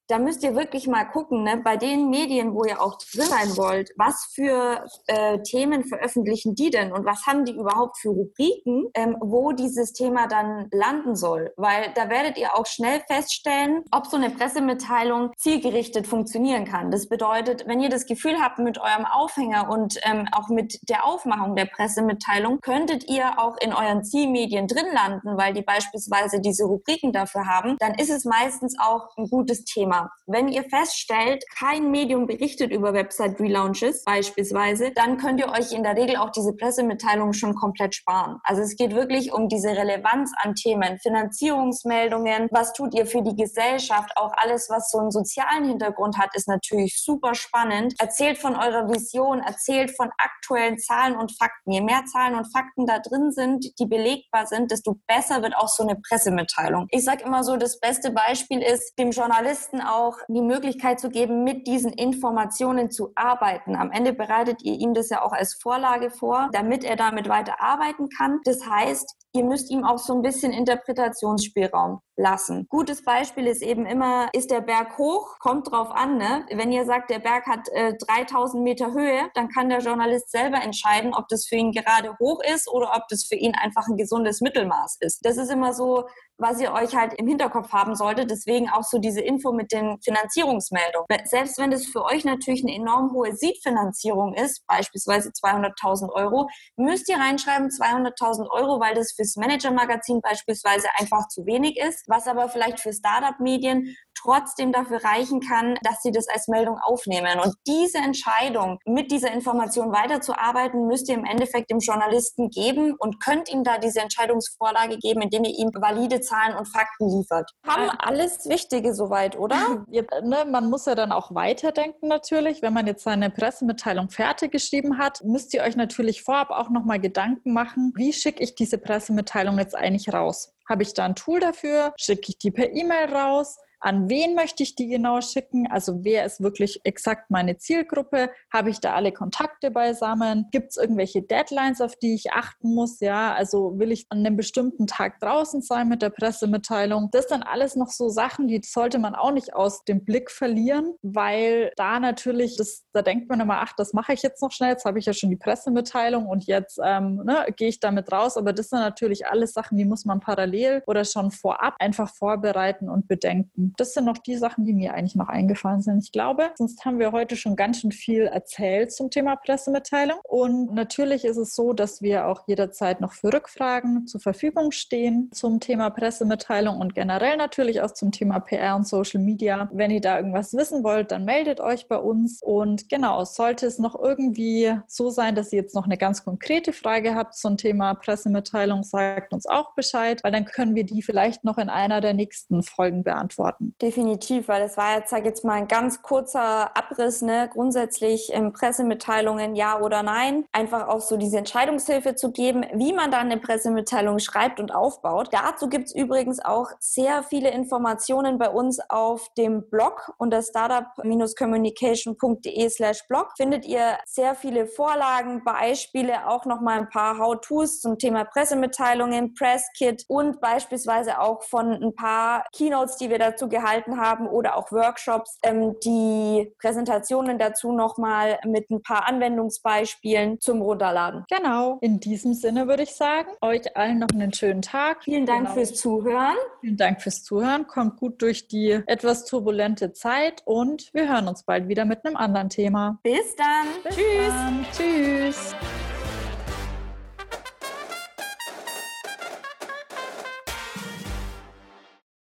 da 0.08 0.18
müsst 0.18 0.42
ihr 0.42 0.54
wirklich 0.54 0.86
mal 0.86 1.04
gucken, 1.04 1.42
ne, 1.42 1.60
bei 1.62 1.76
den 1.76 2.10
Medien, 2.10 2.54
wo 2.54 2.64
ihr 2.64 2.80
auch 2.80 2.96
drin 2.98 3.26
sein 3.26 3.56
wollt, 3.56 3.90
was 3.96 4.28
für 4.32 4.84
äh, 5.06 5.40
Themen 5.42 5.84
veröffentlichen 5.84 6.54
die 6.54 6.70
denn 6.70 6.92
und 6.92 7.04
was 7.04 7.26
haben 7.26 7.44
die 7.44 7.54
überhaupt 7.54 7.98
für 7.98 8.10
Rubriken, 8.10 8.86
ähm, 8.94 9.16
wo 9.20 9.52
dieses 9.52 9.92
Thema 9.92 10.26
dann 10.28 10.68
landen 10.70 11.16
soll. 11.16 11.52
Weil 11.56 11.92
da 11.94 12.08
werdet 12.08 12.38
ihr 12.38 12.56
auch 12.56 12.66
schnell 12.66 13.00
feststellen, 13.08 13.84
ob 13.90 14.06
so 14.06 14.16
eine 14.16 14.30
Pressemitteilung 14.30 15.32
zielgerichtet 15.36 16.06
funktionieren 16.06 16.64
kann. 16.64 16.90
Das 16.90 17.08
bedeutet, 17.08 17.66
wenn 17.66 17.80
ihr 17.80 17.90
das 17.90 18.06
Gefühl 18.06 18.36
habt, 18.40 18.58
mit 18.58 18.78
eurem 18.78 19.04
Aufhänger 19.04 19.68
und 19.70 19.98
ähm, 20.04 20.26
auch 20.32 20.48
mit 20.48 20.78
der 20.88 21.04
Aufmachung 21.04 21.56
der 21.56 21.66
Pressemitteilung, 21.66 22.60
könntet 22.60 23.08
ihr 23.08 23.38
auch 23.38 23.56
in 23.60 23.72
euren 23.72 24.04
Zielmedien 24.04 24.66
drin 24.66 24.86
landen, 24.92 25.36
weil 25.36 25.52
die 25.52 25.62
beispielsweise 25.62 26.40
diese 26.40 26.64
Rubriken 26.64 27.12
dafür 27.12 27.46
haben, 27.46 27.76
dann 27.78 27.94
ist 27.94 28.10
es 28.10 28.24
meistens 28.24 28.76
auch 28.78 29.08
ein 29.16 29.28
gutes 29.28 29.64
Thema. 29.64 29.95
Thema. 29.96 30.10
Wenn 30.28 30.48
ihr 30.48 30.64
feststellt, 30.64 31.44
kein 31.56 31.90
Medium 31.90 32.26
berichtet 32.26 32.72
über 32.72 32.92
Website-Relaunches 32.92 34.02
beispielsweise, 34.04 34.90
dann 34.90 35.18
könnt 35.18 35.38
ihr 35.38 35.48
euch 35.48 35.72
in 35.72 35.84
der 35.84 35.96
Regel 35.96 36.16
auch 36.16 36.30
diese 36.30 36.52
Pressemitteilung 36.52 37.32
schon 37.32 37.54
komplett 37.54 37.94
sparen. 37.94 38.38
Also 38.42 38.62
es 38.62 38.76
geht 38.76 38.94
wirklich 38.94 39.32
um 39.32 39.48
diese 39.48 39.68
Relevanz 39.68 40.32
an 40.42 40.54
Themen, 40.54 40.98
Finanzierungsmeldungen, 40.98 42.48
was 42.50 42.72
tut 42.72 42.94
ihr 42.94 43.06
für 43.06 43.22
die 43.22 43.36
Gesellschaft, 43.36 44.10
auch 44.16 44.32
alles, 44.36 44.68
was 44.68 44.90
so 44.90 44.98
einen 44.98 45.12
sozialen 45.12 45.68
Hintergrund 45.68 46.18
hat, 46.18 46.34
ist 46.34 46.48
natürlich 46.48 47.00
super 47.00 47.34
spannend. 47.36 47.94
Erzählt 48.00 48.38
von 48.38 48.56
eurer 48.56 48.88
Vision, 48.92 49.40
erzählt 49.40 49.96
von 49.96 50.10
aktuellen 50.18 50.78
Zahlen 50.78 51.16
und 51.16 51.36
Fakten. 51.38 51.70
Je 51.70 51.82
mehr 51.82 52.04
Zahlen 52.06 52.34
und 52.34 52.50
Fakten 52.52 52.86
da 52.86 52.98
drin 52.98 53.30
sind, 53.30 53.78
die 53.78 53.86
belegbar 53.86 54.46
sind, 54.46 54.72
desto 54.72 54.96
besser 55.06 55.42
wird 55.42 55.56
auch 55.56 55.68
so 55.68 55.84
eine 55.84 55.96
Pressemitteilung. 55.96 56.88
Ich 56.90 57.04
sage 57.04 57.22
immer 57.24 57.44
so, 57.44 57.56
das 57.56 57.78
beste 57.78 58.10
Beispiel 58.10 58.60
ist, 58.60 58.98
dem 58.98 59.12
Journalisten 59.12 59.80
auch 59.86 60.18
die 60.28 60.42
Möglichkeit 60.42 61.00
zu 61.00 61.10
geben, 61.10 61.44
mit 61.44 61.66
diesen 61.66 61.92
Informationen 61.92 62.90
zu 62.90 63.12
arbeiten. 63.14 63.76
Am 63.76 63.90
Ende 63.90 64.12
bereitet 64.12 64.62
ihr 64.62 64.74
ihm 64.74 64.94
das 64.94 65.10
ja 65.10 65.22
auch 65.22 65.32
als 65.32 65.54
Vorlage 65.54 66.10
vor, 66.10 66.48
damit 66.52 66.84
er 66.84 66.96
damit 66.96 67.28
weiter 67.28 67.60
arbeiten 67.60 68.08
kann. 68.08 68.40
Das 68.44 68.66
heißt, 68.66 69.14
ihr 69.36 69.44
müsst 69.44 69.70
ihm 69.70 69.84
auch 69.84 69.98
so 69.98 70.14
ein 70.14 70.22
bisschen 70.22 70.52
Interpretationsspielraum 70.52 72.00
lassen. 72.16 72.66
Gutes 72.68 73.04
Beispiel 73.04 73.46
ist 73.46 73.62
eben 73.62 73.84
immer, 73.86 74.28
ist 74.32 74.50
der 74.50 74.62
Berg 74.62 74.96
hoch? 74.98 75.36
Kommt 75.38 75.70
drauf 75.70 75.90
an, 75.90 76.16
ne? 76.16 76.46
Wenn 76.50 76.72
ihr 76.72 76.86
sagt, 76.86 77.10
der 77.10 77.18
Berg 77.18 77.46
hat 77.46 77.68
äh, 77.72 77.92
3000 78.06 78.62
Meter 78.62 78.92
Höhe, 78.92 79.28
dann 79.34 79.48
kann 79.48 79.68
der 79.68 79.80
Journalist 79.80 80.30
selber 80.30 80.62
entscheiden, 80.62 81.14
ob 81.14 81.28
das 81.28 81.46
für 81.46 81.56
ihn 81.56 81.72
gerade 81.72 82.16
hoch 82.18 82.40
ist 82.52 82.68
oder 82.68 82.92
ob 82.96 83.06
das 83.08 83.24
für 83.24 83.36
ihn 83.36 83.54
einfach 83.54 83.86
ein 83.86 83.96
gesundes 83.96 84.40
Mittelmaß 84.40 84.96
ist. 85.00 85.24
Das 85.24 85.36
ist 85.36 85.50
immer 85.50 85.74
so, 85.74 86.06
was 86.38 86.60
ihr 86.60 86.72
euch 86.72 86.96
halt 86.96 87.14
im 87.14 87.26
Hinterkopf 87.28 87.72
haben 87.72 87.94
solltet. 87.94 88.30
Deswegen 88.30 88.68
auch 88.70 88.84
so 88.84 88.98
diese 88.98 89.20
Info 89.20 89.52
mit 89.52 89.72
den 89.72 89.98
Finanzierungsmeldungen. 90.02 91.06
Selbst 91.24 91.58
wenn 91.58 91.70
das 91.70 91.86
für 91.86 92.04
euch 92.04 92.24
natürlich 92.24 92.62
eine 92.62 92.74
enorm 92.74 93.12
hohe 93.12 93.34
Seed-Finanzierung 93.34 94.34
ist, 94.34 94.66
beispielsweise 94.66 95.30
200.000 95.30 96.12
Euro, 96.12 96.48
müsst 96.76 97.08
ihr 97.08 97.18
reinschreiben 97.18 97.68
200.000 97.68 98.48
Euro, 98.50 98.80
weil 98.80 98.94
das 98.94 99.12
fürs 99.12 99.36
Manager-Magazin 99.36 100.20
beispielsweise 100.20 100.88
einfach 100.98 101.28
zu 101.28 101.44
wenig 101.46 101.76
ist 101.78 102.06
was 102.06 102.26
aber 102.26 102.48
vielleicht 102.48 102.80
für 102.80 102.92
Startup-Medien 102.92 103.96
trotzdem 104.26 104.72
dafür 104.72 105.02
reichen 105.04 105.40
kann, 105.40 105.76
dass 105.82 106.02
sie 106.02 106.10
das 106.10 106.28
als 106.28 106.48
Meldung 106.48 106.78
aufnehmen. 106.82 107.38
Und 107.40 107.54
diese 107.66 107.98
Entscheidung, 107.98 108.78
mit 108.84 109.10
dieser 109.10 109.32
Information 109.32 109.92
weiterzuarbeiten, 109.92 110.86
müsst 110.86 111.08
ihr 111.08 111.14
im 111.14 111.24
Endeffekt 111.24 111.70
dem 111.70 111.78
Journalisten 111.78 112.50
geben 112.50 112.94
und 112.98 113.22
könnt 113.22 113.50
ihm 113.50 113.62
da 113.62 113.78
diese 113.78 114.00
Entscheidungsvorlage 114.00 114.98
geben, 114.98 115.22
indem 115.22 115.44
ihr 115.44 115.56
ihm 115.56 115.70
valide 115.74 116.20
Zahlen 116.20 116.56
und 116.56 116.66
Fakten 116.66 117.08
liefert. 117.08 117.50
Haben 117.66 117.90
alles 117.98 118.48
Wichtige 118.48 118.94
soweit, 118.94 119.38
oder? 119.38 119.56
Ja, 119.88 120.02
ne, 120.22 120.44
man 120.50 120.68
muss 120.68 120.84
ja 120.86 120.94
dann 120.94 121.12
auch 121.12 121.34
weiterdenken 121.34 122.08
natürlich. 122.08 122.60
Wenn 122.60 122.72
man 122.72 122.86
jetzt 122.86 123.04
seine 123.04 123.30
Pressemitteilung 123.30 124.10
fertig 124.10 124.50
geschrieben 124.50 124.98
hat, 124.98 125.22
müsst 125.24 125.54
ihr 125.54 125.62
euch 125.62 125.76
natürlich 125.76 126.22
vorab 126.22 126.50
auch 126.50 126.70
nochmal 126.70 127.00
Gedanken 127.00 127.52
machen, 127.52 127.92
wie 127.96 128.12
schicke 128.12 128.42
ich 128.42 128.54
diese 128.54 128.78
Pressemitteilung 128.78 129.58
jetzt 129.58 129.76
eigentlich 129.76 130.12
raus? 130.12 130.55
Habe 130.68 130.82
ich 130.82 130.94
da 130.94 131.04
ein 131.04 131.14
Tool 131.14 131.40
dafür? 131.40 131.94
Schicke 131.98 132.30
ich 132.30 132.38
die 132.38 132.50
per 132.50 132.72
E-Mail 132.72 133.12
raus? 133.14 133.56
an 133.80 134.08
wen 134.08 134.34
möchte 134.34 134.62
ich 134.62 134.74
die 134.74 134.88
genau 134.88 135.20
schicken? 135.20 135.68
Also 135.70 136.04
wer 136.04 136.24
ist 136.24 136.40
wirklich 136.40 136.80
exakt 136.84 137.30
meine 137.30 137.58
Zielgruppe? 137.58 138.30
Habe 138.52 138.70
ich 138.70 138.80
da 138.80 138.94
alle 138.94 139.12
Kontakte 139.12 139.70
beisammen? 139.70 140.46
Gibt 140.50 140.70
es 140.70 140.76
irgendwelche 140.76 141.22
Deadlines, 141.22 141.80
auf 141.80 141.94
die 141.96 142.14
ich 142.14 142.32
achten 142.32 142.74
muss? 142.74 143.00
Ja, 143.00 143.34
also 143.34 143.78
will 143.78 143.92
ich 143.92 144.06
an 144.08 144.18
einem 144.18 144.36
bestimmten 144.36 144.86
Tag 144.86 145.20
draußen 145.20 145.62
sein 145.62 145.88
mit 145.88 146.02
der 146.02 146.10
Pressemitteilung? 146.10 147.10
Das 147.12 147.28
sind 147.28 147.42
alles 147.42 147.76
noch 147.76 147.90
so 147.90 148.08
Sachen, 148.08 148.48
die 148.48 148.60
sollte 148.64 148.98
man 148.98 149.14
auch 149.14 149.30
nicht 149.30 149.54
aus 149.54 149.84
dem 149.84 150.04
Blick 150.04 150.30
verlieren, 150.30 150.94
weil 151.02 151.72
da 151.76 152.00
natürlich, 152.00 152.56
das, 152.56 152.84
da 152.92 153.02
denkt 153.02 153.28
man 153.28 153.40
immer, 153.40 153.58
ach, 153.60 153.72
das 153.76 153.92
mache 153.92 154.14
ich 154.14 154.22
jetzt 154.22 154.42
noch 154.42 154.52
schnell, 154.52 154.70
jetzt 154.70 154.84
habe 154.84 154.98
ich 154.98 155.06
ja 155.06 155.12
schon 155.12 155.30
die 155.30 155.36
Pressemitteilung 155.36 156.26
und 156.26 156.46
jetzt 156.46 156.80
ähm, 156.82 157.22
ne, 157.24 157.46
gehe 157.54 157.68
ich 157.68 157.80
damit 157.80 158.10
raus. 158.10 158.36
Aber 158.36 158.52
das 158.52 158.70
sind 158.70 158.80
natürlich 158.80 159.26
alles 159.26 159.52
Sachen, 159.52 159.76
die 159.76 159.84
muss 159.84 160.04
man 160.04 160.20
parallel 160.20 160.55
oder 160.86 161.04
schon 161.04 161.30
vorab 161.30 161.74
einfach 161.78 162.12
vorbereiten 162.12 162.88
und 162.88 163.08
bedenken. 163.08 163.74
Das 163.76 163.94
sind 163.94 164.04
noch 164.04 164.18
die 164.18 164.36
Sachen, 164.36 164.64
die 164.64 164.74
mir 164.74 164.94
eigentlich 164.94 165.14
noch 165.14 165.28
eingefallen 165.28 165.82
sind. 165.82 166.02
Ich 166.04 166.12
glaube, 166.12 166.50
sonst 166.56 166.84
haben 166.84 166.98
wir 166.98 167.12
heute 167.12 167.36
schon 167.36 167.56
ganz 167.56 167.80
schön 167.80 167.92
viel 167.92 168.22
erzählt 168.22 168.92
zum 168.92 169.10
Thema 169.10 169.36
Pressemitteilung. 169.36 170.18
Und 170.24 170.72
natürlich 170.74 171.24
ist 171.24 171.36
es 171.36 171.54
so, 171.54 171.72
dass 171.72 172.02
wir 172.02 172.26
auch 172.26 172.46
jederzeit 172.46 173.00
noch 173.00 173.12
für 173.12 173.32
Rückfragen 173.32 174.06
zur 174.06 174.20
Verfügung 174.20 174.72
stehen 174.72 175.30
zum 175.32 175.60
Thema 175.60 175.90
Pressemitteilung 175.90 176.78
und 176.78 176.94
generell 176.94 177.36
natürlich 177.36 177.82
auch 177.82 177.90
zum 177.90 178.12
Thema 178.12 178.40
PR 178.40 178.76
und 178.76 178.86
Social 178.86 179.20
Media. 179.20 179.68
Wenn 179.72 179.90
ihr 179.90 180.00
da 180.00 180.16
irgendwas 180.16 180.54
wissen 180.54 180.82
wollt, 180.84 181.10
dann 181.10 181.24
meldet 181.24 181.60
euch 181.60 181.88
bei 181.88 181.98
uns. 181.98 182.42
Und 182.42 182.88
genau, 182.88 183.24
sollte 183.24 183.66
es 183.66 183.78
noch 183.78 183.98
irgendwie 183.98 184.74
so 184.86 185.10
sein, 185.10 185.34
dass 185.34 185.52
ihr 185.52 185.60
jetzt 185.60 185.74
noch 185.74 185.84
eine 185.84 185.98
ganz 185.98 186.24
konkrete 186.24 186.72
Frage 186.72 187.14
habt 187.14 187.34
zum 187.34 187.56
Thema 187.56 187.94
Pressemitteilung, 187.94 188.82
sagt 188.82 189.32
uns 189.32 189.46
auch 189.46 189.74
Bescheid, 189.74 190.22
weil 190.24 190.32
dann 190.32 190.45
können 190.46 190.74
wir 190.74 190.84
die 190.84 191.02
vielleicht 191.02 191.44
noch 191.44 191.58
in 191.58 191.68
einer 191.68 192.00
der 192.00 192.14
nächsten 192.14 192.62
Folgen 192.62 193.04
beantworten. 193.04 193.74
Definitiv, 193.82 194.48
weil 194.48 194.62
das 194.62 194.76
war 194.76 194.96
jetzt, 194.96 195.10
sag 195.10 195.24
jetzt 195.24 195.44
mal, 195.44 195.54
ein 195.54 195.68
ganz 195.68 196.02
kurzer 196.02 196.76
Abriss, 196.76 197.22
ne? 197.22 197.48
grundsätzlich 197.52 198.30
ähm, 198.32 198.52
Pressemitteilungen 198.52 199.54
ja 199.54 199.80
oder 199.80 200.02
nein. 200.02 200.44
Einfach 200.52 200.88
auch 200.88 201.00
so 201.00 201.16
diese 201.16 201.38
Entscheidungshilfe 201.38 202.14
zu 202.14 202.32
geben, 202.32 202.64
wie 202.74 202.92
man 202.92 203.10
dann 203.10 203.30
eine 203.30 203.38
Pressemitteilung 203.38 204.18
schreibt 204.18 204.60
und 204.60 204.74
aufbaut. 204.74 205.28
Dazu 205.32 205.68
gibt 205.68 205.86
es 205.86 205.94
übrigens 205.94 206.44
auch 206.44 206.70
sehr 206.80 207.22
viele 207.22 207.50
Informationen 207.50 208.38
bei 208.38 208.48
uns 208.48 208.80
auf 208.88 209.28
dem 209.36 209.68
Blog 209.68 210.12
unter 210.18 210.42
startup-communication.de 210.42 212.70
slash 212.70 213.06
blog 213.08 213.32
findet 213.36 213.66
ihr 213.66 213.98
sehr 214.06 214.34
viele 214.34 214.66
Vorlagen, 214.66 215.44
Beispiele, 215.44 216.26
auch 216.28 216.46
nochmal 216.46 216.78
ein 216.78 216.88
paar 216.88 217.18
How-Tos 217.18 217.80
zum 217.80 217.98
Thema 217.98 218.24
Pressemitteilungen, 218.24 219.34
Presskit 219.34 220.04
und 220.36 220.40
beispielsweise 220.40 221.20
auch 221.20 221.42
von 221.42 221.72
ein 221.72 221.94
paar 221.94 222.44
Keynotes, 222.52 222.96
die 222.96 223.10
wir 223.10 223.18
dazu 223.18 223.48
gehalten 223.48 223.98
haben 224.00 224.26
oder 224.26 224.56
auch 224.56 224.70
Workshops, 224.70 225.38
ähm, 225.42 225.76
die 225.84 226.52
Präsentationen 226.60 227.38
dazu 227.38 227.72
nochmal 227.72 228.38
mit 228.44 228.70
ein 228.70 228.82
paar 228.82 229.08
Anwendungsbeispielen 229.08 230.40
zum 230.40 230.60
Runterladen. 230.60 231.24
Genau. 231.28 231.78
In 231.80 232.00
diesem 232.00 232.34
Sinne 232.34 232.68
würde 232.68 232.82
ich 232.82 232.94
sagen, 232.94 233.28
euch 233.40 233.76
allen 233.76 233.98
noch 233.98 234.08
einen 234.12 234.32
schönen 234.32 234.62
Tag. 234.62 235.04
Vielen 235.04 235.26
Dank 235.26 235.44
genau. 235.44 235.54
fürs 235.54 235.74
Zuhören. 235.74 236.36
Vielen 236.60 236.76
Dank 236.76 237.00
fürs 237.00 237.22
Zuhören. 237.22 237.66
Kommt 237.66 237.98
gut 237.98 238.20
durch 238.22 238.48
die 238.48 238.82
etwas 238.86 239.24
turbulente 239.24 239.92
Zeit 239.92 240.42
und 240.44 240.90
wir 240.92 241.08
hören 241.08 241.28
uns 241.28 241.44
bald 241.44 241.68
wieder 241.68 241.84
mit 241.84 242.04
einem 242.04 242.16
anderen 242.16 242.50
Thema. 242.50 242.98
Bis 243.02 243.34
dann. 243.36 243.66
Bis 243.82 243.96
Tschüss. 243.96 244.28
Dann. 244.28 244.66
Tschüss. 244.72 245.54